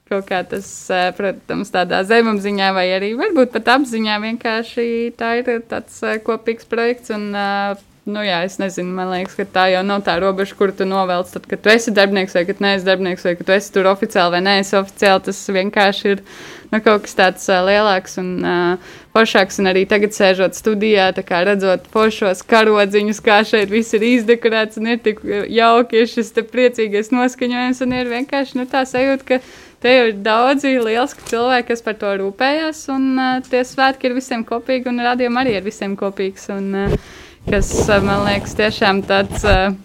[0.09, 4.85] kaut kā tas, eh, protams, tādā zemapziņā vai arī varbūt pat apziņā vienkārši
[5.17, 7.09] tā ir tāds eh, kopīgs projekts.
[7.15, 10.69] Un, eh, nu, jā, es nezinu, man liekas, ka tā jau nav tā robeža, kur
[10.77, 13.73] tu novelc, tad, kad tu esi darbinieks vai kad neesi darbinieks, vai kad tu esi
[13.73, 15.25] tur oficiāli vai neesi oficiāli.
[15.25, 16.21] Tas vienkārši ir
[16.69, 19.57] nu, kaut kas tāds uh, lielāks un uh, foršāks.
[19.63, 21.09] Un arī tagad, sēžot studijā,
[21.49, 27.81] redzot foršos karodziņus, kā šeit viss ir izdekorēts un ir tik jauki, šis priecīgais noskaņojums
[27.81, 29.41] un ir vienkārši nu, tā sajūta, ka
[29.85, 34.41] Te ir daudzi lieliski cilvēki, kas par to rūpējas, un uh, tie svētki ir visiem
[34.41, 36.47] kopīgi, un radījumi arī ir visiem kopīgs.
[36.55, 36.95] Un, uh,
[37.45, 39.45] kas uh, man liekas tiešām tāds.
[39.45, 39.75] Uh,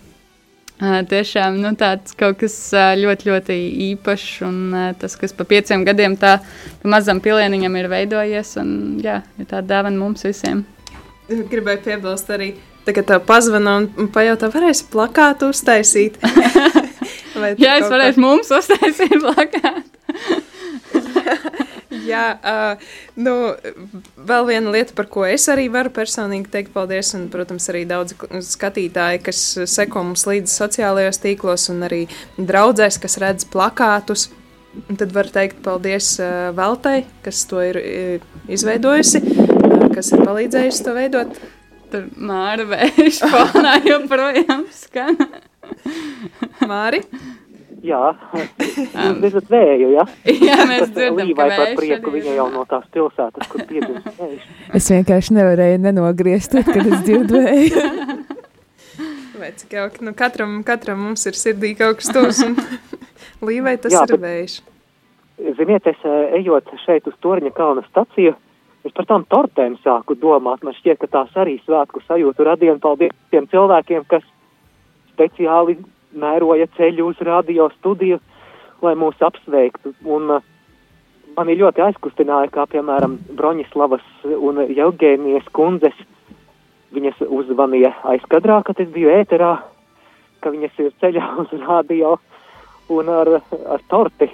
[0.80, 3.56] tiešām nu, tāds kaut kas ļoti, ļoti
[3.90, 4.56] īpašs, un
[4.96, 6.38] tas, kas pa pieciem gadiem tā
[6.80, 8.70] pa mazam pilieniņam ir veidojies, un
[9.04, 10.64] jā, ir tā dāvana mums visiem.
[11.28, 12.54] Gribēju piebilst arī,
[12.88, 16.16] tagad tev pazvana un pajautā, varēsi plakātu uztaisīt.
[17.60, 19.84] jā, es varēšu mums uztaisīt plakātu.
[22.06, 23.32] Jā, uh, nu,
[24.28, 28.16] vēl viena lieta, par ko es arī varu personīgi teikt paldies, un, protams, arī daudzi
[28.46, 32.04] skatītāji, kas seko mums līdzi sociālajos tīklos, un arī
[32.38, 34.28] draudzēs, kas redz plakātus.
[34.86, 37.80] Tad var teikt paldies uh, Veltai, kas to ir
[38.50, 41.40] izveidojusi, uh, kas ir palīdzējusi to veidot.
[41.90, 45.18] Tur Māra vējš fonā joprojām skan.
[46.70, 47.02] Māri?
[47.80, 48.00] Jā,
[48.68, 50.04] jūs dzirdat vēju, ja?
[50.28, 52.52] Jā, mēs dzirdam, ka par vējš prieku, viņa jau jā.
[52.52, 54.48] no tās pilsētas, kur piedzimst vējš.
[54.76, 57.84] Es vienkārši nevarēju nenogriezt, tad, kad es dzirdēju.
[59.40, 62.58] Vai cik jauki, nu katram, katram mums ir sirdī kaut kas tuvs, un
[63.48, 64.58] līvai tas Jā, ir bet- vējš.
[65.56, 68.34] Ziniet, es eh, ejot šeit uz Torņa kalna staciju,
[68.84, 70.60] es par tām tortēm sāku domāt.
[70.66, 74.26] Man šķiet, ka tās arī svētku sajūtu radīja paldies tiem cilvēkiem, kas
[75.20, 75.76] speciāli
[76.16, 78.18] mēroja ceļu uz radio studiju,
[78.80, 79.92] lai mūs apsveiktu.
[80.08, 80.46] Un uh,
[81.36, 85.96] mani ļoti aizkustināja, kā piemēram Broņislavas un Jevgēnijas kundzes.
[86.90, 89.52] Viņas uzzvanīja aizkadrā, kad es biju ēterā,
[90.42, 92.16] ka viņas ir ceļā uz radio
[92.90, 93.36] un ar,
[93.76, 94.30] ar torti.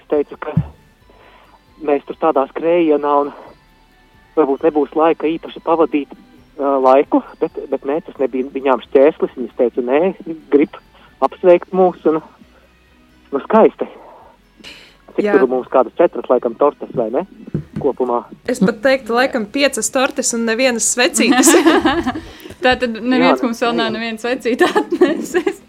[0.00, 0.56] Es teicu, ka
[1.84, 3.30] mēs tur tādā skrējienā un
[4.34, 6.16] varbūt nebūs laika īpaši pavadīt
[6.58, 9.36] laiku, bet, bet nē, tas nebija viņām šķērslis.
[9.38, 10.00] Viņas teica, nē,
[10.52, 10.76] grib
[11.24, 12.20] apsveikt mūs un
[13.32, 13.88] nu skaisti.
[15.16, 15.34] Cik Jā.
[15.34, 17.24] tur mums kādas četras, laikam, tortes vai ne?
[17.82, 18.24] Kopumā.
[18.50, 21.50] Es pat teiktu, laikam, piecas tortes un nevienas svecītes.
[22.62, 25.60] Tā tad neviens Jā, mums vēl nav neviens vecīt atnesis.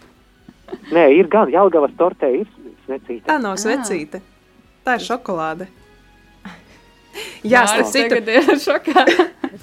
[0.93, 2.49] Nē, ir gan Jelgavas tortē, ir
[2.87, 3.25] snecīte.
[3.29, 4.21] Tā nav svecīte.
[4.85, 5.69] Tā ir šokolāde.
[7.47, 9.03] Jā, starp citu, ir šokā.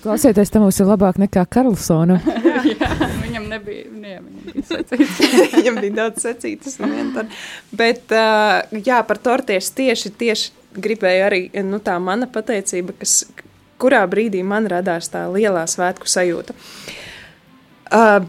[0.02, 2.18] Klausieties, tam mums ir labāk nekā Karlsona.
[2.72, 2.90] jā,
[3.22, 5.16] viņam nebija, jā, viņam bija sacīts.
[5.56, 6.78] Viņam bija daudz secītas.
[6.80, 7.40] un viena torte.
[7.76, 13.22] Bet, uh, jā, par torties tieši, tieši gribēju arī, nu, tā mana pateicība, kas,
[13.80, 16.56] kurā brīdī man radās tā lielā svētku sajūta.
[16.56, 17.02] Uh,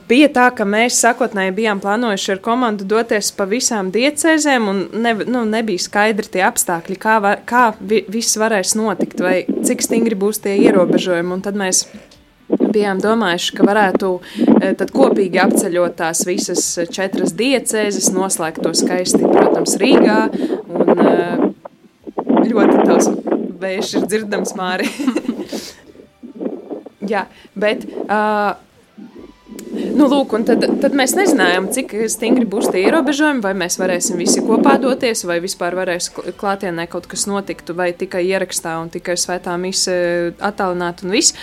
[0.07, 5.13] bija tā, ka mēs sākotnēji bijām plānojuši ar komandu doties pa visām diecēzēm, un ne,
[5.25, 10.17] nu, nebija skaidri tie apstākļi, kā, var, kā vi, viss varēs notikt, vai cik stingri
[10.19, 11.39] būs tie ierobežojumi.
[11.41, 11.87] Tad mēs
[12.47, 14.11] bijām domājuši, ka varētu
[14.77, 20.19] tad kopīgi apceļot tās visas četras diecēzes, noslēgt to skaisti, protams, Rīgā.
[20.69, 21.57] Un
[22.47, 23.09] ļoti tavs
[23.57, 24.87] vējš ir dzirdams, Māri.
[27.11, 27.25] Jā,
[27.57, 27.89] bet.
[28.05, 28.53] Uh,
[29.97, 34.43] Nu, lūk, tad, tad mēs nezinājām, cik stingri būs tie ierobežojumi, vai mēs varēsim visi
[34.45, 39.15] kopā doties, vai vispār varēs kl- klātienē kaut kas notiktu, vai tikai ierakstā un tikai
[39.17, 39.95] svētā mise
[40.37, 41.33] attālināt un viss.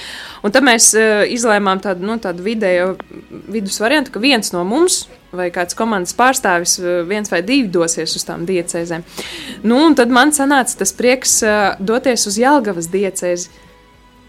[0.47, 2.93] Un tad mēs uh, izlēmām tādu, nu, tādu vidējo
[3.51, 8.13] vidus variantu, ka viens no mums vai kāds komandas pārstāvis, eh, viens vai divi dosies
[8.15, 9.03] uz tām diecēzēm.
[9.67, 11.41] Nu, un tad man sanāca tas prieks
[11.83, 13.51] doties uz Jelgavas diecēzi.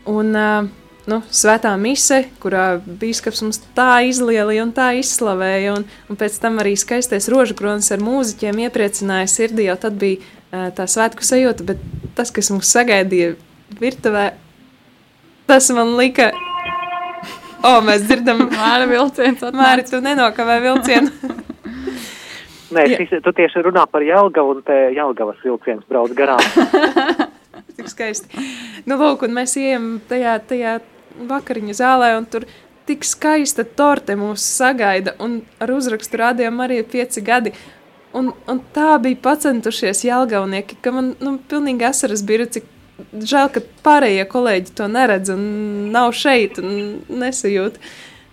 [0.10, 6.20] Un, uh, nu, svētā mise, kurā biskups mums tā izlielīja un tā izslavēja, un, un
[6.20, 11.26] pēc tam arī skaistais rožkronis ar mūziķiem iepriecināja sirdī, jau tad bija uh, tā svētku
[11.26, 11.84] sajūta, bet
[12.18, 13.36] tas, kas mums sagaidīja
[13.82, 14.32] virtuvē,
[15.50, 16.32] tas man lika.
[17.66, 19.90] O, mēs dzirdam, Māra vilciens Māri, atnāca.
[19.94, 21.14] tu nenokavē vilcienu.
[22.76, 26.42] Nē, šis, tu tieši runā par Jelgavu un te Jelgavas vilciens brauc garām.
[27.78, 28.42] Tik skaisti.
[28.90, 30.76] Nu, lūk, un mēs ejam tajā, tajā
[31.30, 32.46] vakariņu zālē, un tur
[32.86, 37.56] tik skaista torte mūs sagaida, un ar uzrakstu rādījām arī pieci gadi.
[38.16, 42.70] Un, un tā bija pacentušies Jelgavnieki, ka man nu, pilnīgi asaras bija, cik
[43.28, 45.44] žēl, ka pārējie kolēģi to neredz un
[45.92, 47.82] nav šeit un nesajūt.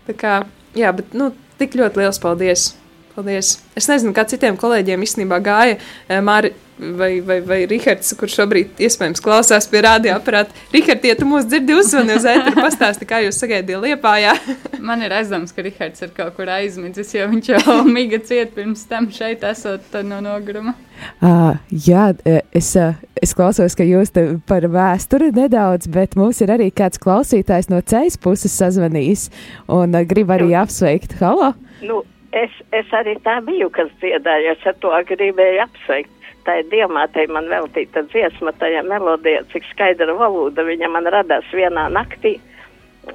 [0.06, 0.36] Tā kā,
[0.78, 2.70] jā, bet, nu, tik ļoti liels paldies!
[3.12, 3.58] Paldies!
[3.76, 8.80] Es nezinu, kā citiem kolēģiem īstenībā gāja eh, Māri vai, vai, vai Rihards, kurš šobrīd
[8.82, 10.54] iespējams klausās pie radioaparāta.
[10.72, 14.34] Rihard, ja tu mūs dzirdi, uzvani uz ēteru, pastāsti, kā jūs sagaidījāt Liepājā.
[14.88, 18.86] Man ir aizdoms, ka Rihards ir kaut kur aizmidzis, jo viņš jau miga ciet pirms
[18.90, 20.74] tam šeit esot no noguruma.
[21.22, 22.10] Uh, jā,
[22.54, 22.70] es,
[23.18, 27.82] es klausos, ka jūs te par vēsturi nedaudz, bet mums ir arī kāds klausītājs no
[27.82, 29.28] ceļa puses sazvanījis
[29.72, 31.18] un grib arī apsveikt.
[31.20, 31.52] Halo!
[31.82, 32.02] Nu,
[32.32, 36.18] es, es arī tā biju, kas dziedāja, es ar to gribēju apsveikt.
[36.42, 41.86] Tā ir diamātei man veltīta dziesma, tajā melodijā, cik skaidra valoda viņa man radās vienā
[41.94, 42.38] naktī,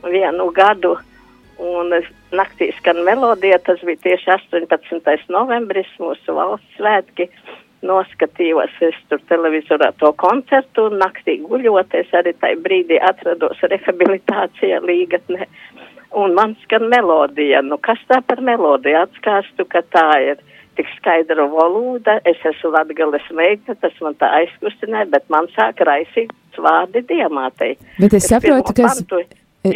[0.07, 0.95] vienu gadu.
[1.57, 1.91] Un
[2.37, 5.27] naktī skan melodija, tas bija tieši 18.
[5.33, 7.27] novembris, mūsu valsts svētki.
[7.87, 14.79] Noskatījos es tur televizorā to koncertu, un naktī guļot, es arī tajā brīdī atrados rehabilitācijā
[14.85, 15.45] līgatnē.
[16.17, 17.61] Un man skan melodija.
[17.61, 18.97] Nu, kas tā par melodiju?
[19.05, 20.39] Atskāstu, ka tā ir
[20.77, 22.17] tik skaidra valoda.
[22.25, 27.75] Es esmu latgales meita, tas man tā aizkustināja, bet man sāk raisīt vārdi diamātei.
[28.01, 29.21] Bet es saprotu, pirmo ka es- pantu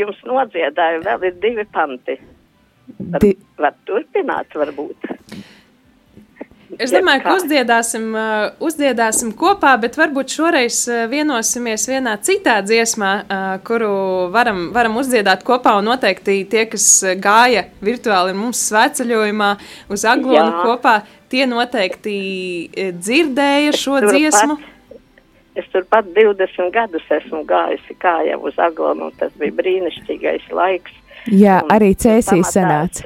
[0.01, 2.17] jums nodziedāju, vēl ir divi panti.
[3.11, 5.11] Var, Di- var turpināt, varbūt.
[6.79, 13.11] Es domāju, ka uzdziedāsim, uh, uzdziedāsim kopā, bet varbūt šoreiz uh, vienosimies vienā citā dziesmā,
[13.25, 13.89] uh, kuru
[14.31, 15.75] varam, varam uzdziedāt kopā.
[15.81, 16.85] Un noteikti tie, kas
[17.21, 19.51] gāja virtuāli mums svētceļojumā
[19.91, 20.63] uz Aglonu Jā.
[20.63, 20.95] kopā,
[21.31, 22.15] tie noteikti
[22.97, 24.57] dzirdēja šo Turpat- dziesmu.
[25.59, 30.93] Es turpat 20 gadus esmu gājusi kājā uz aglonu, un tas bija brīnišķīgais laiks.
[31.27, 33.03] Jā, Un arī cēsīs sanāca.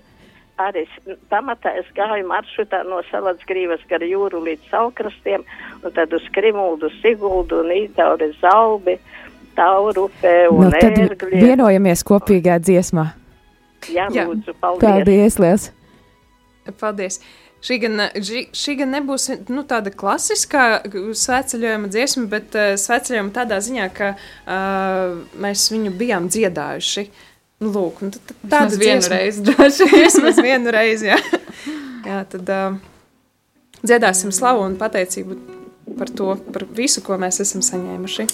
[0.56, 0.86] Arī
[1.28, 5.44] pamatā es gāju maršrutā no Salas grīvas gar jūru līdz Saukrastiem,
[5.84, 8.96] un tad uz Krimuldu, Siguldu, un Ītauri, Zalbi,
[9.58, 11.42] Taurupē un Nu, tad Ērgļi.
[11.44, 13.10] vienojamies kopīgā dziesmā.
[13.92, 14.30] Jā, Jā.
[14.30, 14.88] lūdzu, paldies.
[14.88, 15.68] Paldies, liels!
[16.80, 17.20] Paldies!
[17.66, 18.02] Šī gan,
[18.54, 20.84] šī, gan nebūs nu, tāda klasiskā
[21.18, 27.10] sveceļojuma dziesma, bet uh, sveceļojuma tādā ziņā, ka uh, mēs viņu bijām dziedājuši.
[27.66, 30.04] Nu, lūk, nu, tad, tad tāda vienu reizi droši vien.
[30.06, 31.18] Vismaz vienu reizi, jā.
[32.06, 32.76] jā tad uh,
[33.82, 35.40] dziedāsim slavu un pateicību
[35.98, 38.30] par to, par visu, ko mēs esam saņēmuši.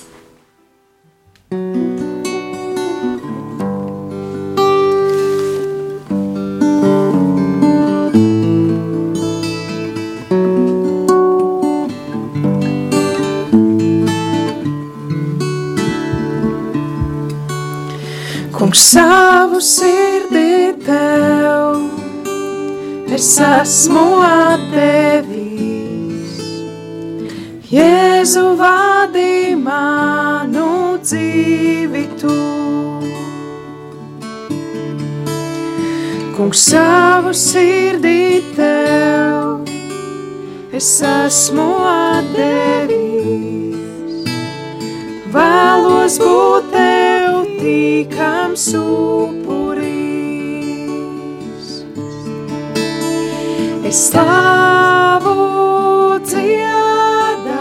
[18.71, 21.91] Kungs savu sirdī tev,
[23.11, 25.59] es esmu atdevis.
[27.67, 32.37] Jēzu vadī manu dzīvi tu.
[36.37, 39.67] Kungs savu sirdī tev,
[40.71, 42.95] es esmu atdevis.
[45.35, 47.20] Vēlos būt tev
[47.61, 49.91] tīkams upuris.
[53.85, 55.35] Es slavu
[56.25, 57.51] dziedāšu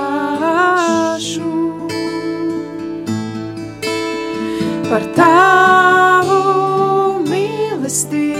[4.88, 6.40] par tavu
[7.28, 8.39] mīlestību,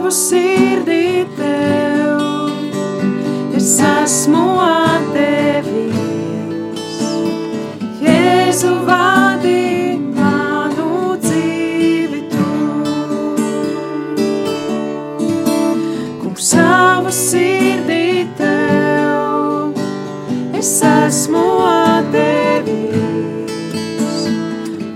[0.00, 2.20] savu sirdī tev,
[3.52, 5.98] es esmu atdevis.
[8.00, 12.48] Jēzu vadī manu dzīvi tu.
[16.22, 19.76] Kungs savu sirdī tev,
[20.56, 21.44] es esmu
[21.74, 23.04] atdevis.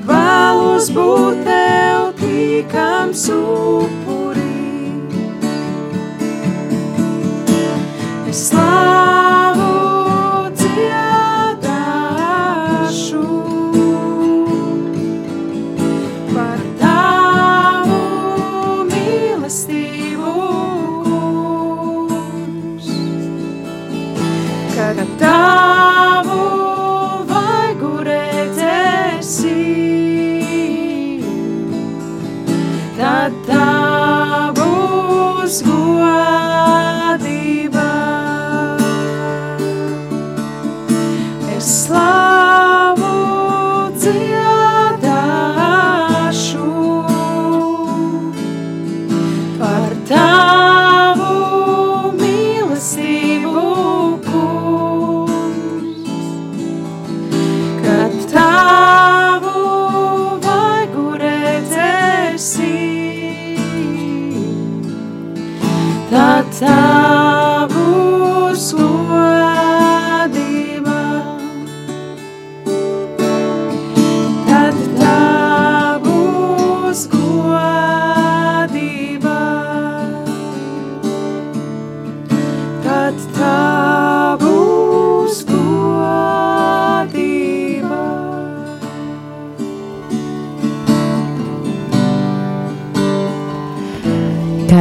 [0.09, 3.94] Vēlos būt tev tīkams upurī.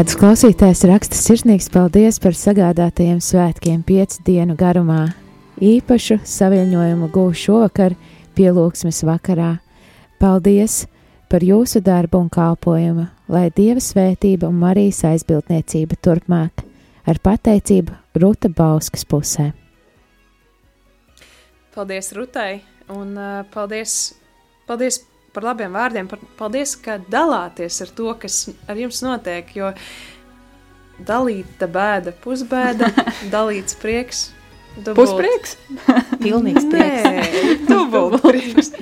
[0.04, 5.14] Kāds klausītājs raksta sirsnīgs paldies par sagādātajiem svētkiem piecu dienu garumā.
[5.64, 7.96] Īpašu saviņojumu guvu šovakar
[8.36, 9.54] pielūgsmes vakarā.
[10.20, 10.82] Paldies
[11.32, 16.66] par jūsu darbu un kalpojumu, lai Dieva svētība un Marijas aizbildniecība turpmāk
[17.08, 19.54] ar pateicību Ruta Bauskas pusē.
[21.72, 22.60] Paldies Rutai
[22.92, 24.18] un uh, paldies,
[24.68, 25.00] paldies
[25.34, 26.08] par labiem vārdiem.
[26.12, 29.50] Par, paldies, ka dalāties ar to, kas ar jums notiek.
[29.58, 29.74] Jo
[31.04, 32.92] dalīta bēda, pusbēda,
[33.34, 34.28] dalīts prieks.
[34.78, 35.58] dubult- Pusprieks?
[36.24, 37.66] Pilnīgs prieks.
[37.70, 38.74] Dubult prieks.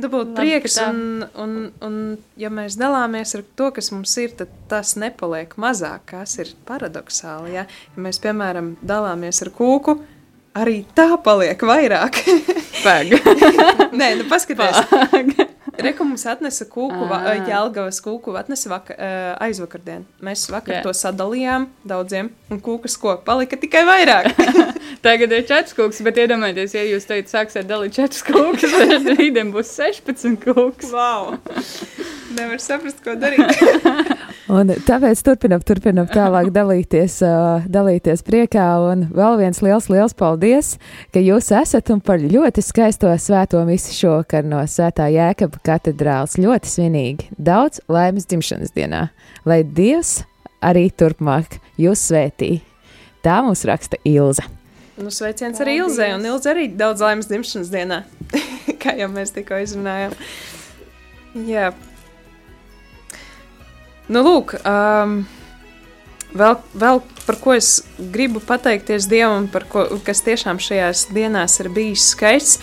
[0.00, 1.50] Dabūt prieks, un, un,
[1.84, 1.96] un
[2.40, 7.52] ja mēs dalāmies ar to, kas mums ir, tad tas nepaliek mazāk, kas ir paradoxāli.
[7.58, 9.98] Ja, ja mēs, piemēram, dalāmies ar kūku,
[10.56, 12.16] arī tā paliek vairāk.
[13.92, 14.80] Nē, nu paskaties.
[14.88, 15.34] Pag.
[15.84, 17.08] Reku mums atnesa kūku.
[17.48, 18.96] Jelgavas kūku, atnesa vaka,
[19.42, 20.04] aizvakardien.
[20.24, 20.84] Mēs vakar yeah.
[20.86, 24.32] to sadalījām daudziem, un kūkas ko palika tikai vairāk.
[25.04, 29.52] Tagad ir četras kūkas, bet iedomājieties, ja jūs teicat, sāksiet dalīt četras kūkas, tad rītdien
[29.54, 30.90] būs 16 kūkas.
[30.92, 31.38] Wow!
[32.36, 33.48] Nevar saprast, ko darīt.
[34.48, 38.66] un tāpēc turpinam, turpinam tālāk dalīties, uh, dalīties priekā.
[38.92, 40.76] Un vēl viens liels, liels paldies,
[41.14, 46.38] ka jūs esat un par ļoti skaisto svēto misi šokar no Svētā Jēkaba katedrāls.
[46.40, 47.28] Ļoti svinīgi.
[47.36, 49.08] Daudz laimes dzimšanas dienā.
[49.44, 50.22] Lai Dievs
[50.64, 52.60] arī turpmāk jūs svētī.
[53.24, 54.46] Tā mums raksta Ilza.
[55.00, 58.02] Nu, sveiciens arī Ilzai, un Ilza arī daudz laimes dzimšanas dienā,
[58.82, 60.12] kā jau mēs tikko izrunājām.
[61.48, 61.70] Jā,
[64.10, 65.20] Nu, lūk, um,
[66.34, 67.76] vēl, vēl par ko es
[68.10, 72.58] gribu pateikties Dievam, ko, kas tiešām šajās dienās ir bijis skaists.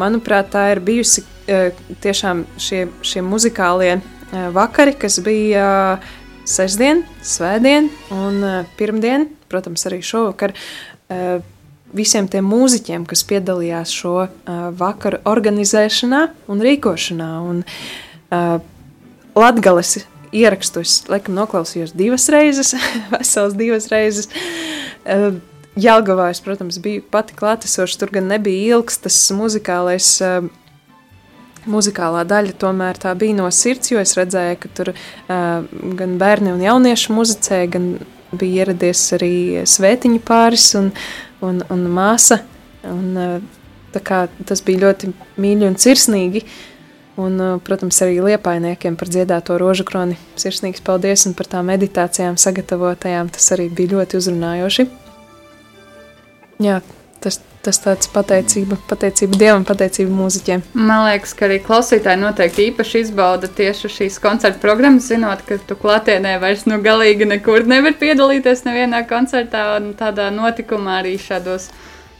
[0.00, 5.68] Manuprāt, tā ir bijusi uh, tiešām šie, šie muzikālie uh, vakari, kas bija
[5.98, 6.08] uh,
[6.48, 10.56] sestdien, svētdien un uh, pirmdien, protams, arī šovakar.
[11.12, 11.42] Uh,
[11.92, 14.30] visiem tiem mūziķiem, kas piedalījās šo uh,
[14.78, 17.32] vakaru organizēšanā un rīkošanā.
[17.50, 17.60] Un,
[18.32, 18.56] uh,
[20.28, 22.74] Latgales ierakstus, laikam, noklausījos divas reizes,
[23.12, 24.28] veselas divas reizes.
[25.04, 25.38] Uh,
[25.78, 30.18] Jelgavā es, protams, biju pati klātesoša, tur gan nebija ilgs tas muzikālais.
[30.22, 30.48] Uh,
[31.68, 35.66] Muzikālā daļa tomēr tā bija no sirds, jo es redzēju, ka tur uh,
[35.98, 37.90] gan bērni un jaunieši muzicēja, gan
[38.30, 40.88] bija ieradies arī svētiņu pāris un,
[41.44, 42.40] un, un māsa.
[42.88, 46.46] Un, uh, kā, tas bija ļoti mīļi un sirsnīgi.
[46.46, 46.77] Uh,
[47.18, 50.14] Un, uh, protams, arī liepainiekiem par dziedāto rožu kroni.
[50.38, 53.32] Sirsnīgs paldies un par tām meditācijām sagatavotajām.
[53.34, 54.86] Tas arī bija ļoti uzrunājoši.
[56.62, 56.78] Jā,
[57.22, 60.62] tas, tas tāds pateicība, pateicība Dievam, pateicība mūziķiem.
[60.78, 65.74] Man liekas, ka arī klausītāji noteikti īpaši izbauda tieši šīs koncerta programmas, zinot, ka tu
[65.78, 71.70] klātienē vairs nu galīgi nekur nevar piedalīties nevienā koncertā un tādā notikumā arī šādos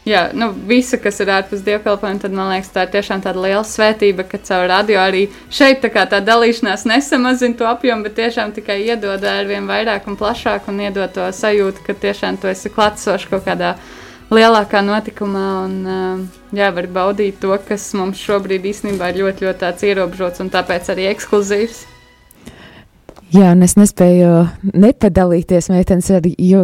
[0.09, 3.63] jā, nu, visu, kas ir ārpus dievkalpojuma, tad man liekas, tā ir tiešām tāda liela
[3.67, 8.81] svētība, ka caur radio arī šeit tā, tā dalīšanās nesamazina to apjomu, bet tiešām tikai
[8.87, 13.29] iedod ar vien vairāk un plašāk un iedod to sajūtu, ka tiešām tu esi klātsošs
[13.29, 13.75] kaut kādā
[14.33, 15.77] lielākā notikumā un
[16.55, 20.91] jā, var baudīt to, kas mums šobrīd īstenībā ir ļoti, ļoti tāds ierobežots un tāpēc
[20.93, 21.85] arī ekskluzīvs.
[23.29, 26.63] Jā, un es nespēju nepadalīties, meitenes, ar, ju,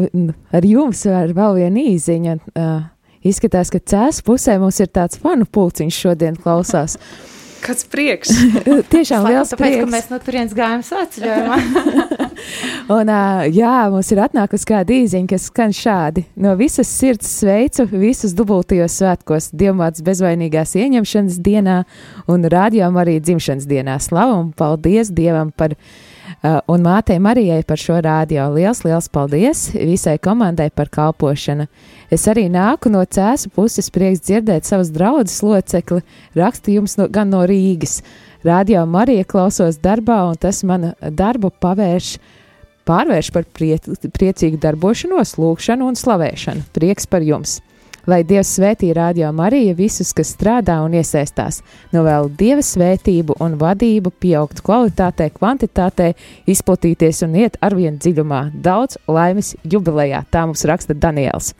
[0.49, 2.39] ar jums ar vēl vienu īziņu.
[2.57, 2.79] Uh,
[3.25, 6.99] Izskatās, ka cēlus pusē mums ir tāds fanu pulciņš šodien klausās.
[7.65, 8.29] Kāds prieks!
[8.93, 11.55] Tiešām liels tāpēc, prieks, ka mēs no turienes gājām svētceļojumā.
[12.97, 13.11] un,
[13.55, 16.27] jā, mums ir atnākusi kāda īziņa, kas skan šādi.
[16.37, 21.79] No visas sirds sveicu visus dubultajos svētkos, Dievmāts bezvainīgās ieņemšanas dienā
[22.29, 23.97] un rādījām arī dzimšanas dienā.
[24.03, 26.13] Slavu un paldies Dievam par viņu
[26.43, 28.45] un mātei Marijai par šo rādio.
[28.55, 31.67] Liels, liels paldies visai komandai par kalpošanu.
[32.13, 36.03] Es arī nāku no cēsu puses prieks dzirdēt savas draudzes locekli,
[36.37, 38.01] rakstu jums no, gan no Rīgas.
[38.45, 42.15] Rādio Marija klausos darbā, un tas manu darbu pavērš,
[42.85, 43.79] pārvērš par prie,
[44.13, 46.69] priecīgu darbošanos, lūgšanu un slavēšanu.
[46.77, 47.59] Prieks par jums!
[48.05, 51.63] Lai Dievs svētī radio Mariju visus, kas strādā un iesaistās.
[51.89, 56.11] Novēlu Dieva svētību un vadību, pieaugt kvalitātē, kvantitātē,
[56.45, 58.43] izplatīties un iet arvien dziļumā.
[58.67, 61.55] Daudz laimes jubilejā, tā mums raksta Daniels.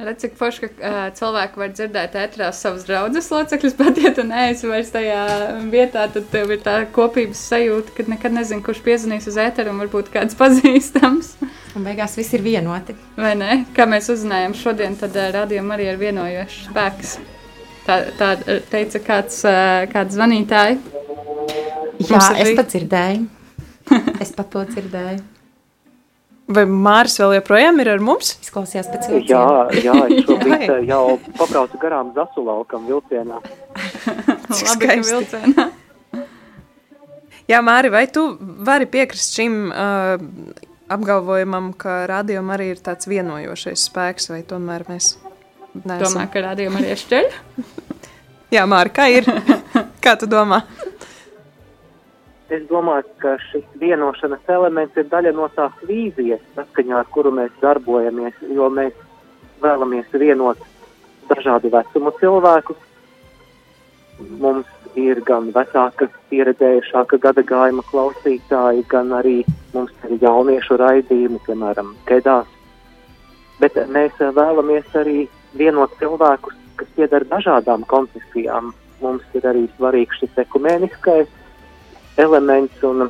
[0.00, 4.24] Redz, cik forši, ka uh, cilvēki var dzirdēt ētrās savus draugus locekļus, bet, ja tu
[4.24, 5.24] neesi vairs tajā
[5.72, 9.82] vietā, tad tev ir tā kopības sajūta, ka nekad nezinu, kurš piezvanīs uz ēteru un
[9.84, 11.34] varbūt kāds pazīstams.
[11.76, 12.96] Un beigās viss ir vienoti.
[13.20, 13.64] Vai ne?
[13.76, 17.18] Kā mēs uzzinājām šodien, tad uh, radījuma arī ir vienojošs spēks.
[17.84, 18.30] Tā, tā
[18.72, 20.80] teica kāds, uh, kāds zvanītāji.
[22.08, 23.28] Jā, es pat dzirdēju.
[24.24, 25.39] es pat to dzirdēju.
[26.50, 28.32] Vai Mārcis vēl joprojām ir ar mums?
[28.42, 29.68] Izklausījās pēc vilciena.
[29.70, 31.04] Jā, jā, es šobrīd jau
[31.38, 33.38] pabraucu garām Zasulaukam vilcienā.
[34.50, 35.68] Labi, ka vilcienā.
[37.50, 38.24] Jā, Māri, vai tu
[38.66, 40.22] vari piekrist šim uh,
[40.90, 45.16] apgalvojumam, ka radiom arī ir tāds vienojošais spēks, vai tomēr mēs
[45.84, 46.02] neesam?
[46.02, 47.30] Domāju, ka radiom arī ir šķeļ?
[48.54, 49.30] Jā, Māri, kā ir?
[50.02, 50.64] kā tu domā?
[52.50, 57.54] Es domāju, ka šis vienošanas elements ir daļa no tās vīzijas, saskaņā ar kuru mēs
[57.62, 58.96] darbojamies, jo mēs
[59.62, 60.60] vēlamies vienot
[61.30, 62.86] dažādu vecumu cilvēkus.
[64.40, 64.66] mums
[64.98, 69.44] ir gan vecāka, pieredzējušāka gada gājuma klausītāji, gan arī
[69.74, 72.48] mums ir jauniešu raidījumi, piemēram, Kedās.
[73.60, 78.74] Bet mēs vēlamies arī vienot cilvēkus, kas piedara dažādām konfesijām.
[79.00, 81.28] Mums ir arī svarīgs šis ekumēniskais
[82.20, 83.08] elements, un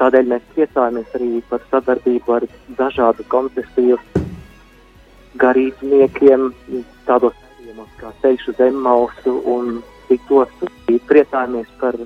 [0.00, 2.46] tādēļ mēs priecājamies arī par sadarbību ar
[2.78, 3.98] dažādu konfesiju
[5.40, 6.48] garīdzniekiem,
[7.08, 9.78] tādos gadījumos kā ceļš uz Emmausu un
[10.08, 10.50] citos.
[11.10, 11.96] Priecājamies par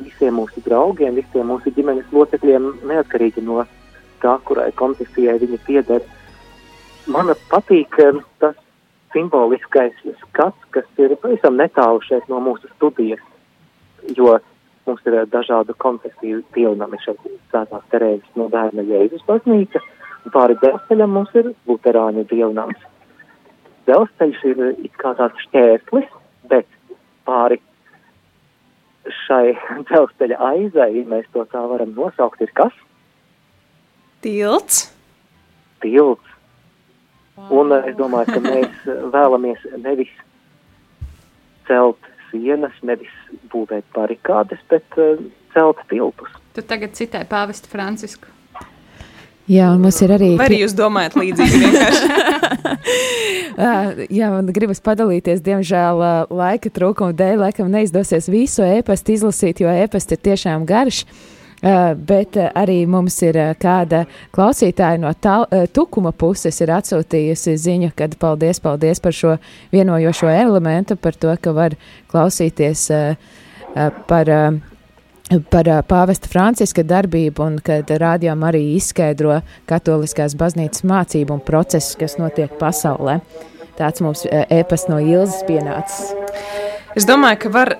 [0.00, 3.62] visiem mūsu draugiem, visiem mūsu ģimenes locekļiem, neatkarīgi no
[4.22, 6.02] tā, kurai konfesijai viņi pieder.
[7.06, 8.56] Man patīk eh, tas
[9.14, 13.22] simboliskais skats, kas ir pavisam netālu šeit no mūsu studijas,
[14.16, 14.38] jo
[14.86, 17.20] mums ir dažādu konfesiju pilnami šeit
[17.50, 19.82] svētās Terēzes no bērna Jēzus baznīca,
[20.24, 22.80] un pāri dzelzceļam mums ir luterāņu dievnams.
[23.88, 26.10] Dzelzceļš ir it kā tāds šķērslis,
[26.52, 26.68] bet
[27.28, 27.60] pāri
[29.24, 29.54] šai
[29.88, 32.76] dzelzceļa aizai, ja mēs to tā varam nosaukt, ir kas?
[34.24, 34.86] Tilts.
[35.84, 36.30] Tilts.
[37.50, 40.12] Un eh, es domāju, ka mēs vēlamies nevis
[41.68, 43.14] celt sienas, nevis
[43.52, 45.18] būvēt barikādes, bet uh,
[45.54, 46.30] celt tiltus.
[46.54, 48.26] Tu tagad citai pāvestu Francisku.
[49.44, 50.30] Jā, un mums ir arī.
[50.40, 52.06] Vai arī jūs domājat līdzīgi vienkārši?
[54.18, 55.44] Jā, man gribas padalīties.
[55.44, 55.94] Diemžēl
[56.32, 60.98] laika trūkuma dēļ laikam neizdosies visu ēpastu izlasīt, jo ēpasts ir tiešām garš.
[61.04, 61.33] Uh,
[61.64, 64.04] bet uh, arī mums ir uh, kāda
[64.34, 69.38] klausītāja no tal, tukuma puses ir atsūtījusi ziņu, kad paldies, paldies par šo
[69.72, 71.78] vienojošo elementu, par to, ka var
[72.12, 72.90] klausīties
[74.08, 74.30] par
[75.50, 79.40] par pāvesta Franciska darbību un kad rādījām arī izskaidro
[79.70, 83.18] katoliskās baznīcas mācību un procesus, kas notiek pasaulē.
[83.78, 86.12] Tāds mums ēpas no Ilzas pienācis.
[86.94, 87.76] Es domāju, ka var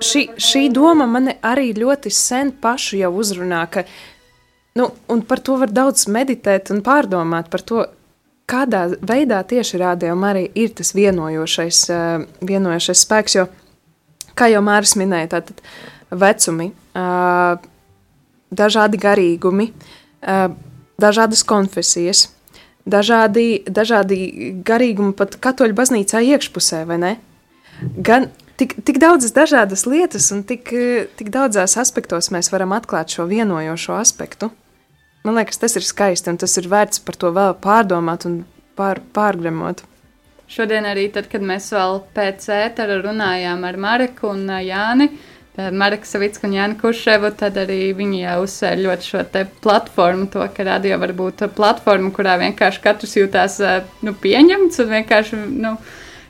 [0.00, 3.84] šī, šī doma man arī ļoti sen pašu jau uzrunā, ka,
[4.78, 7.84] nu, un par to var daudz meditēt un pārdomāt par to,
[8.48, 11.82] kādā veidā tieši rādījumā arī ir tas vienojošais,
[12.48, 13.46] vienojošais spēks, jo,
[14.38, 15.60] kā jau Māris minēja, tātad,
[16.08, 16.70] vecumi,
[18.48, 19.68] dažādi garīgumi,
[20.98, 22.28] dažādas konfesijas,
[22.88, 24.18] dažādi, dažādi
[24.64, 27.14] garīgumi pat katoļu baznīcā iekšpusē, vai ne?
[28.00, 28.30] Gan
[28.60, 30.72] tik, tik daudzas dažādas lietas un tik,
[31.18, 34.50] tik daudzās aspektos mēs varam atklāt šo vienojošo aspektu.
[35.26, 38.42] Man liekas, tas ir skaisti un tas ir vērts par to vēl pārdomāt un
[38.78, 39.82] pār, pārgremot.
[40.48, 46.06] Šodien arī, tad, kad mēs vēl pēc ētera runājām ar Mareku un Jāni, uh, Marka
[46.06, 49.22] Savicka un Jānis Kurševu, tad arī viņi jau uzsver ļoti šo
[49.64, 53.58] platformu, to, ka radio var būt platforma, kurā vienkārši katrs jūtās
[54.06, 55.40] nu, pieņemts un vienkārši.
[55.58, 55.74] Nu,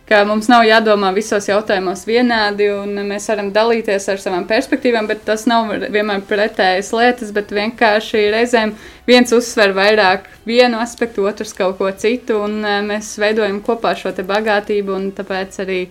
[0.08, 5.24] ka mums nav jādomā visos jautājumos vienādi, un mēs varam dalīties ar savām perspektīvām, bet
[5.26, 8.72] tas nav vienmēr pretējas lietas, bet vienkārši reizēm
[9.08, 14.96] viens uzsver vairāk vienu aspektu, otrs kaut ko citu, un mēs veidojam kopā šo bagātību,
[14.96, 15.82] un tāpēc arī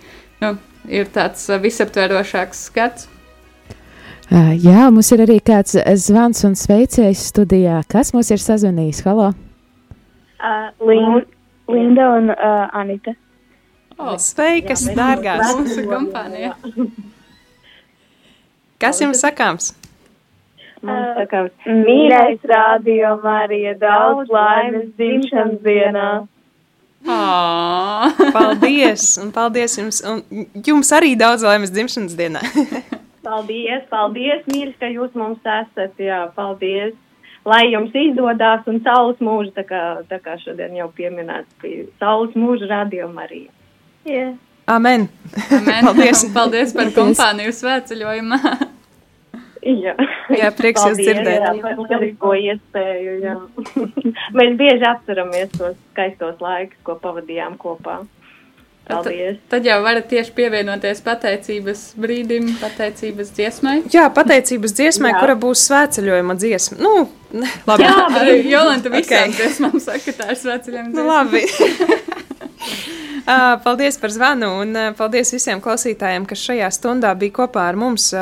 [0.42, 0.56] nu,
[0.90, 3.08] ir tāds visaptverošāks skats.
[4.28, 7.78] Jā, mums ir arī kāds zvans un sveicējs studijā.
[7.88, 9.00] Kas mums ir sazvanījis?
[9.06, 9.30] Halo!
[10.38, 11.24] Uh, Linda,
[11.72, 13.14] Linda un uh, Anita.
[13.98, 15.56] Oh, sveikas, dārgās!
[15.58, 16.52] Mūsu kompānija.
[18.78, 19.72] Kas jums sakāms?
[20.86, 26.10] Mums sakāms, mīļais rādio Marija, daudz laimes dzimšanas dienā.
[28.36, 32.44] Paldies, un paldies jums, un jums arī daudz laimes dzimšanas dienā.
[33.28, 35.98] Paldies, paldies, mīļš, ka jūs mums esat.
[36.00, 36.94] Jā, paldies.
[37.44, 42.32] Lai jums izdodas un saules mūža, tā kā, tā kā šodien jau pieminēts, bija saules
[42.38, 43.50] mūža radio Marija.
[44.08, 44.34] Yeah.
[44.68, 45.08] Amen.
[45.52, 45.84] Amen.
[45.88, 46.24] paldies.
[46.34, 48.40] paldies par kompāniju svētceļojumā.
[49.68, 49.94] Jā,
[50.32, 51.42] jā prieks jūs dzirdēt.
[51.42, 53.34] Jā, par lielisko iespēju, jā.
[54.38, 58.00] Mēs bieži atceramies tos skaistos laikus, ko pavadījām kopā.
[58.88, 59.36] Paldies.
[59.36, 63.74] Tad, tad jau varat tieši pievienoties pateicības brīdim, pateicības dziesmai.
[63.92, 65.18] Jā, pateicības dziesmai, Jā.
[65.20, 66.78] kura būs svētceļojuma dziesma.
[66.80, 66.94] Nu,
[67.68, 67.84] labi.
[67.84, 68.22] Jā,
[68.54, 69.34] Jolanta visām okay.
[69.36, 71.02] dziesmām saka, ka tā ir svētceļojuma dziesma.
[71.02, 72.17] Nu, labi.
[73.64, 78.12] paldies par zvanu un paldies visiem klausītājiem, kas šajā stundā bija kopā ar mums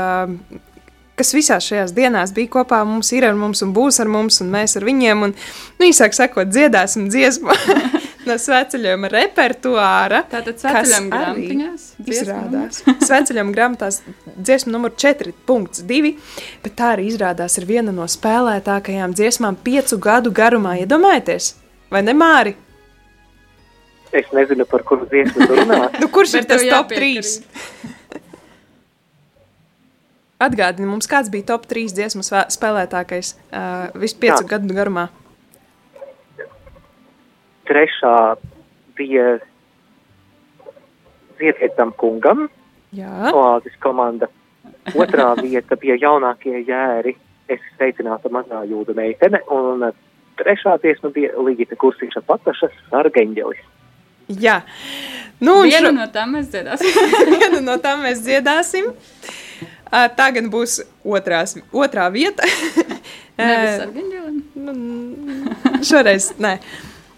[1.16, 4.50] kas visās šajās dienās bija kopā, mums ir ar mums un būs ar mums, un
[4.52, 5.24] mēs ar viņiem.
[5.26, 5.34] Un,
[5.78, 7.54] nu, īsāk sakot, dziedāsim dziesmu
[8.28, 10.22] no sveceļojuma repertuāra.
[10.30, 12.82] Tātad sveceļojuma grāmatiņās izrādās.
[13.08, 14.02] sveceļojuma grāmatās
[14.36, 16.12] dziesma numur 4.2,
[16.64, 20.76] bet tā arī izrādās ir viena no spēlētākajām dziesmām piecu gadu garumā.
[20.84, 21.54] Iedomājieties,
[21.92, 22.56] vai ne Māri?
[24.14, 25.80] Es nezinu, par kuru dziesmu runā.
[26.02, 27.36] nu, kurš ir tas top 3?
[30.42, 34.48] atgādini mums, kāds bija top 3 dziesmu spēlētākais uh, visu piecu Jā.
[34.56, 35.08] gadu garumā.
[37.66, 38.16] Trešā
[38.98, 39.36] bija
[41.36, 42.46] Ziedietam kungam,
[42.96, 44.28] Jā, Oāzes komanda.
[44.96, 47.16] Otrā vieta bija jaunākie jēri,
[47.52, 49.84] es sveicinātu mazā jūda meitene, un
[50.40, 53.64] trešā dziesma bija Ligita Kursiša patašas Argeņģelis.
[54.28, 54.60] Jā.
[55.40, 56.96] Nu, Vienu šo, no tām mēs dziedāsim.
[57.34, 58.92] vienu no tām mēs dziedāsim.
[59.86, 62.46] Uh, tagad būs otrās, otrā vieta.
[64.56, 64.72] Nu,
[65.84, 66.54] šoreiz nē.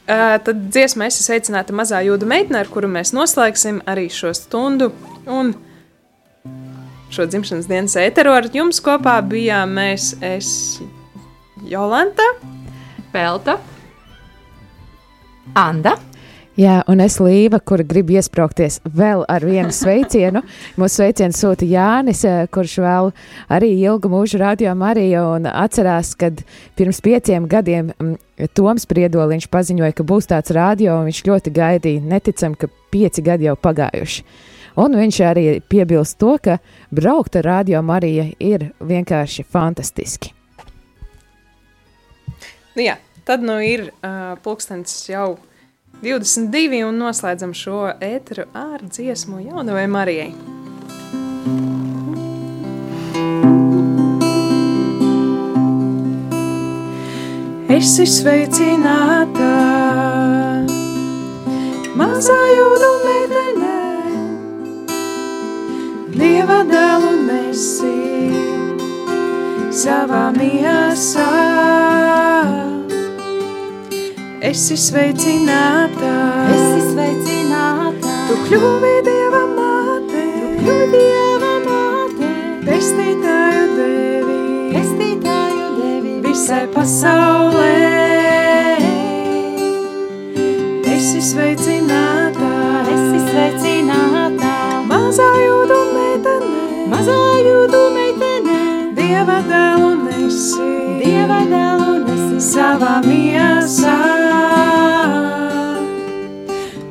[0.09, 4.89] Tad dziesma es sveicināta mazā jūda meitene, ar kuru mēs noslēgsim arī šo stundu.
[5.31, 5.53] Un
[7.15, 10.51] šo dzimšanas dienas ēteru ar jums kopā bijām mēs, es,
[11.69, 12.27] Jolanta.
[13.13, 13.59] Pelta.
[15.55, 15.95] Anda.
[16.59, 20.41] Jā, un es Līva, kura grib iesprāgties vēl ar vienu sveicienu.
[20.75, 23.13] Mūsu sveicienu sūta Jānis, eh, kurš vēl
[23.55, 26.43] arī ilgu mūžu rādījām arī un atcerās, kad
[26.75, 32.03] pirms pieciem gadiem mm, Toms Priedoliņš paziņoja, ka būs tāds rādio, un viņš ļoti gaidīja,
[32.03, 34.27] neticam, ka pieci gadi jau pagājuši.
[34.83, 36.59] Un viņš arī piebilst to, ka
[36.91, 40.35] braukt ar radio Mariju ir vienkārši fantastiski.
[42.75, 45.37] Nu, jā, tad nu ir uh, pulkstenis jau
[45.99, 50.31] 22 un noslēdzam šo ēteru ar dziesmu jaunavai Marijai.
[57.79, 59.51] Esi sveicināta,
[61.99, 63.75] mazā jūdu meitene,
[66.15, 67.95] Dieva dēlu nesi
[69.83, 71.31] savā miesā.
[74.39, 76.11] Esi sveicināta,
[76.55, 80.23] Esi sveicināta, tu kļuvi Dieva māte,
[80.61, 82.29] tu Dieva māte,
[82.63, 84.37] pestītāju devi.
[84.77, 86.15] Pestītāju devi.
[86.23, 87.75] Visai pasaulē.
[90.95, 92.55] Esi sveicināta,
[92.95, 94.55] Esi sveicināta,
[94.87, 98.61] mazā jūdu meitene, mazā jūdu meitene,
[98.95, 100.71] Dieva dēlu nesi,
[101.03, 101.98] Dieva dēlu
[102.39, 103.97] savā miesā.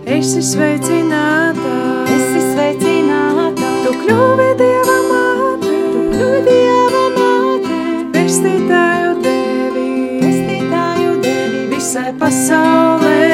[0.08, 1.74] Esi sveicināta,
[2.16, 5.78] Esi sveicināta, tu kļuvi Dieva māte,
[6.16, 7.80] tu Dieva māte,
[8.16, 9.88] pestītāju devi.
[10.26, 11.64] Pestītāju devi.
[11.76, 13.27] Visai pasaulē.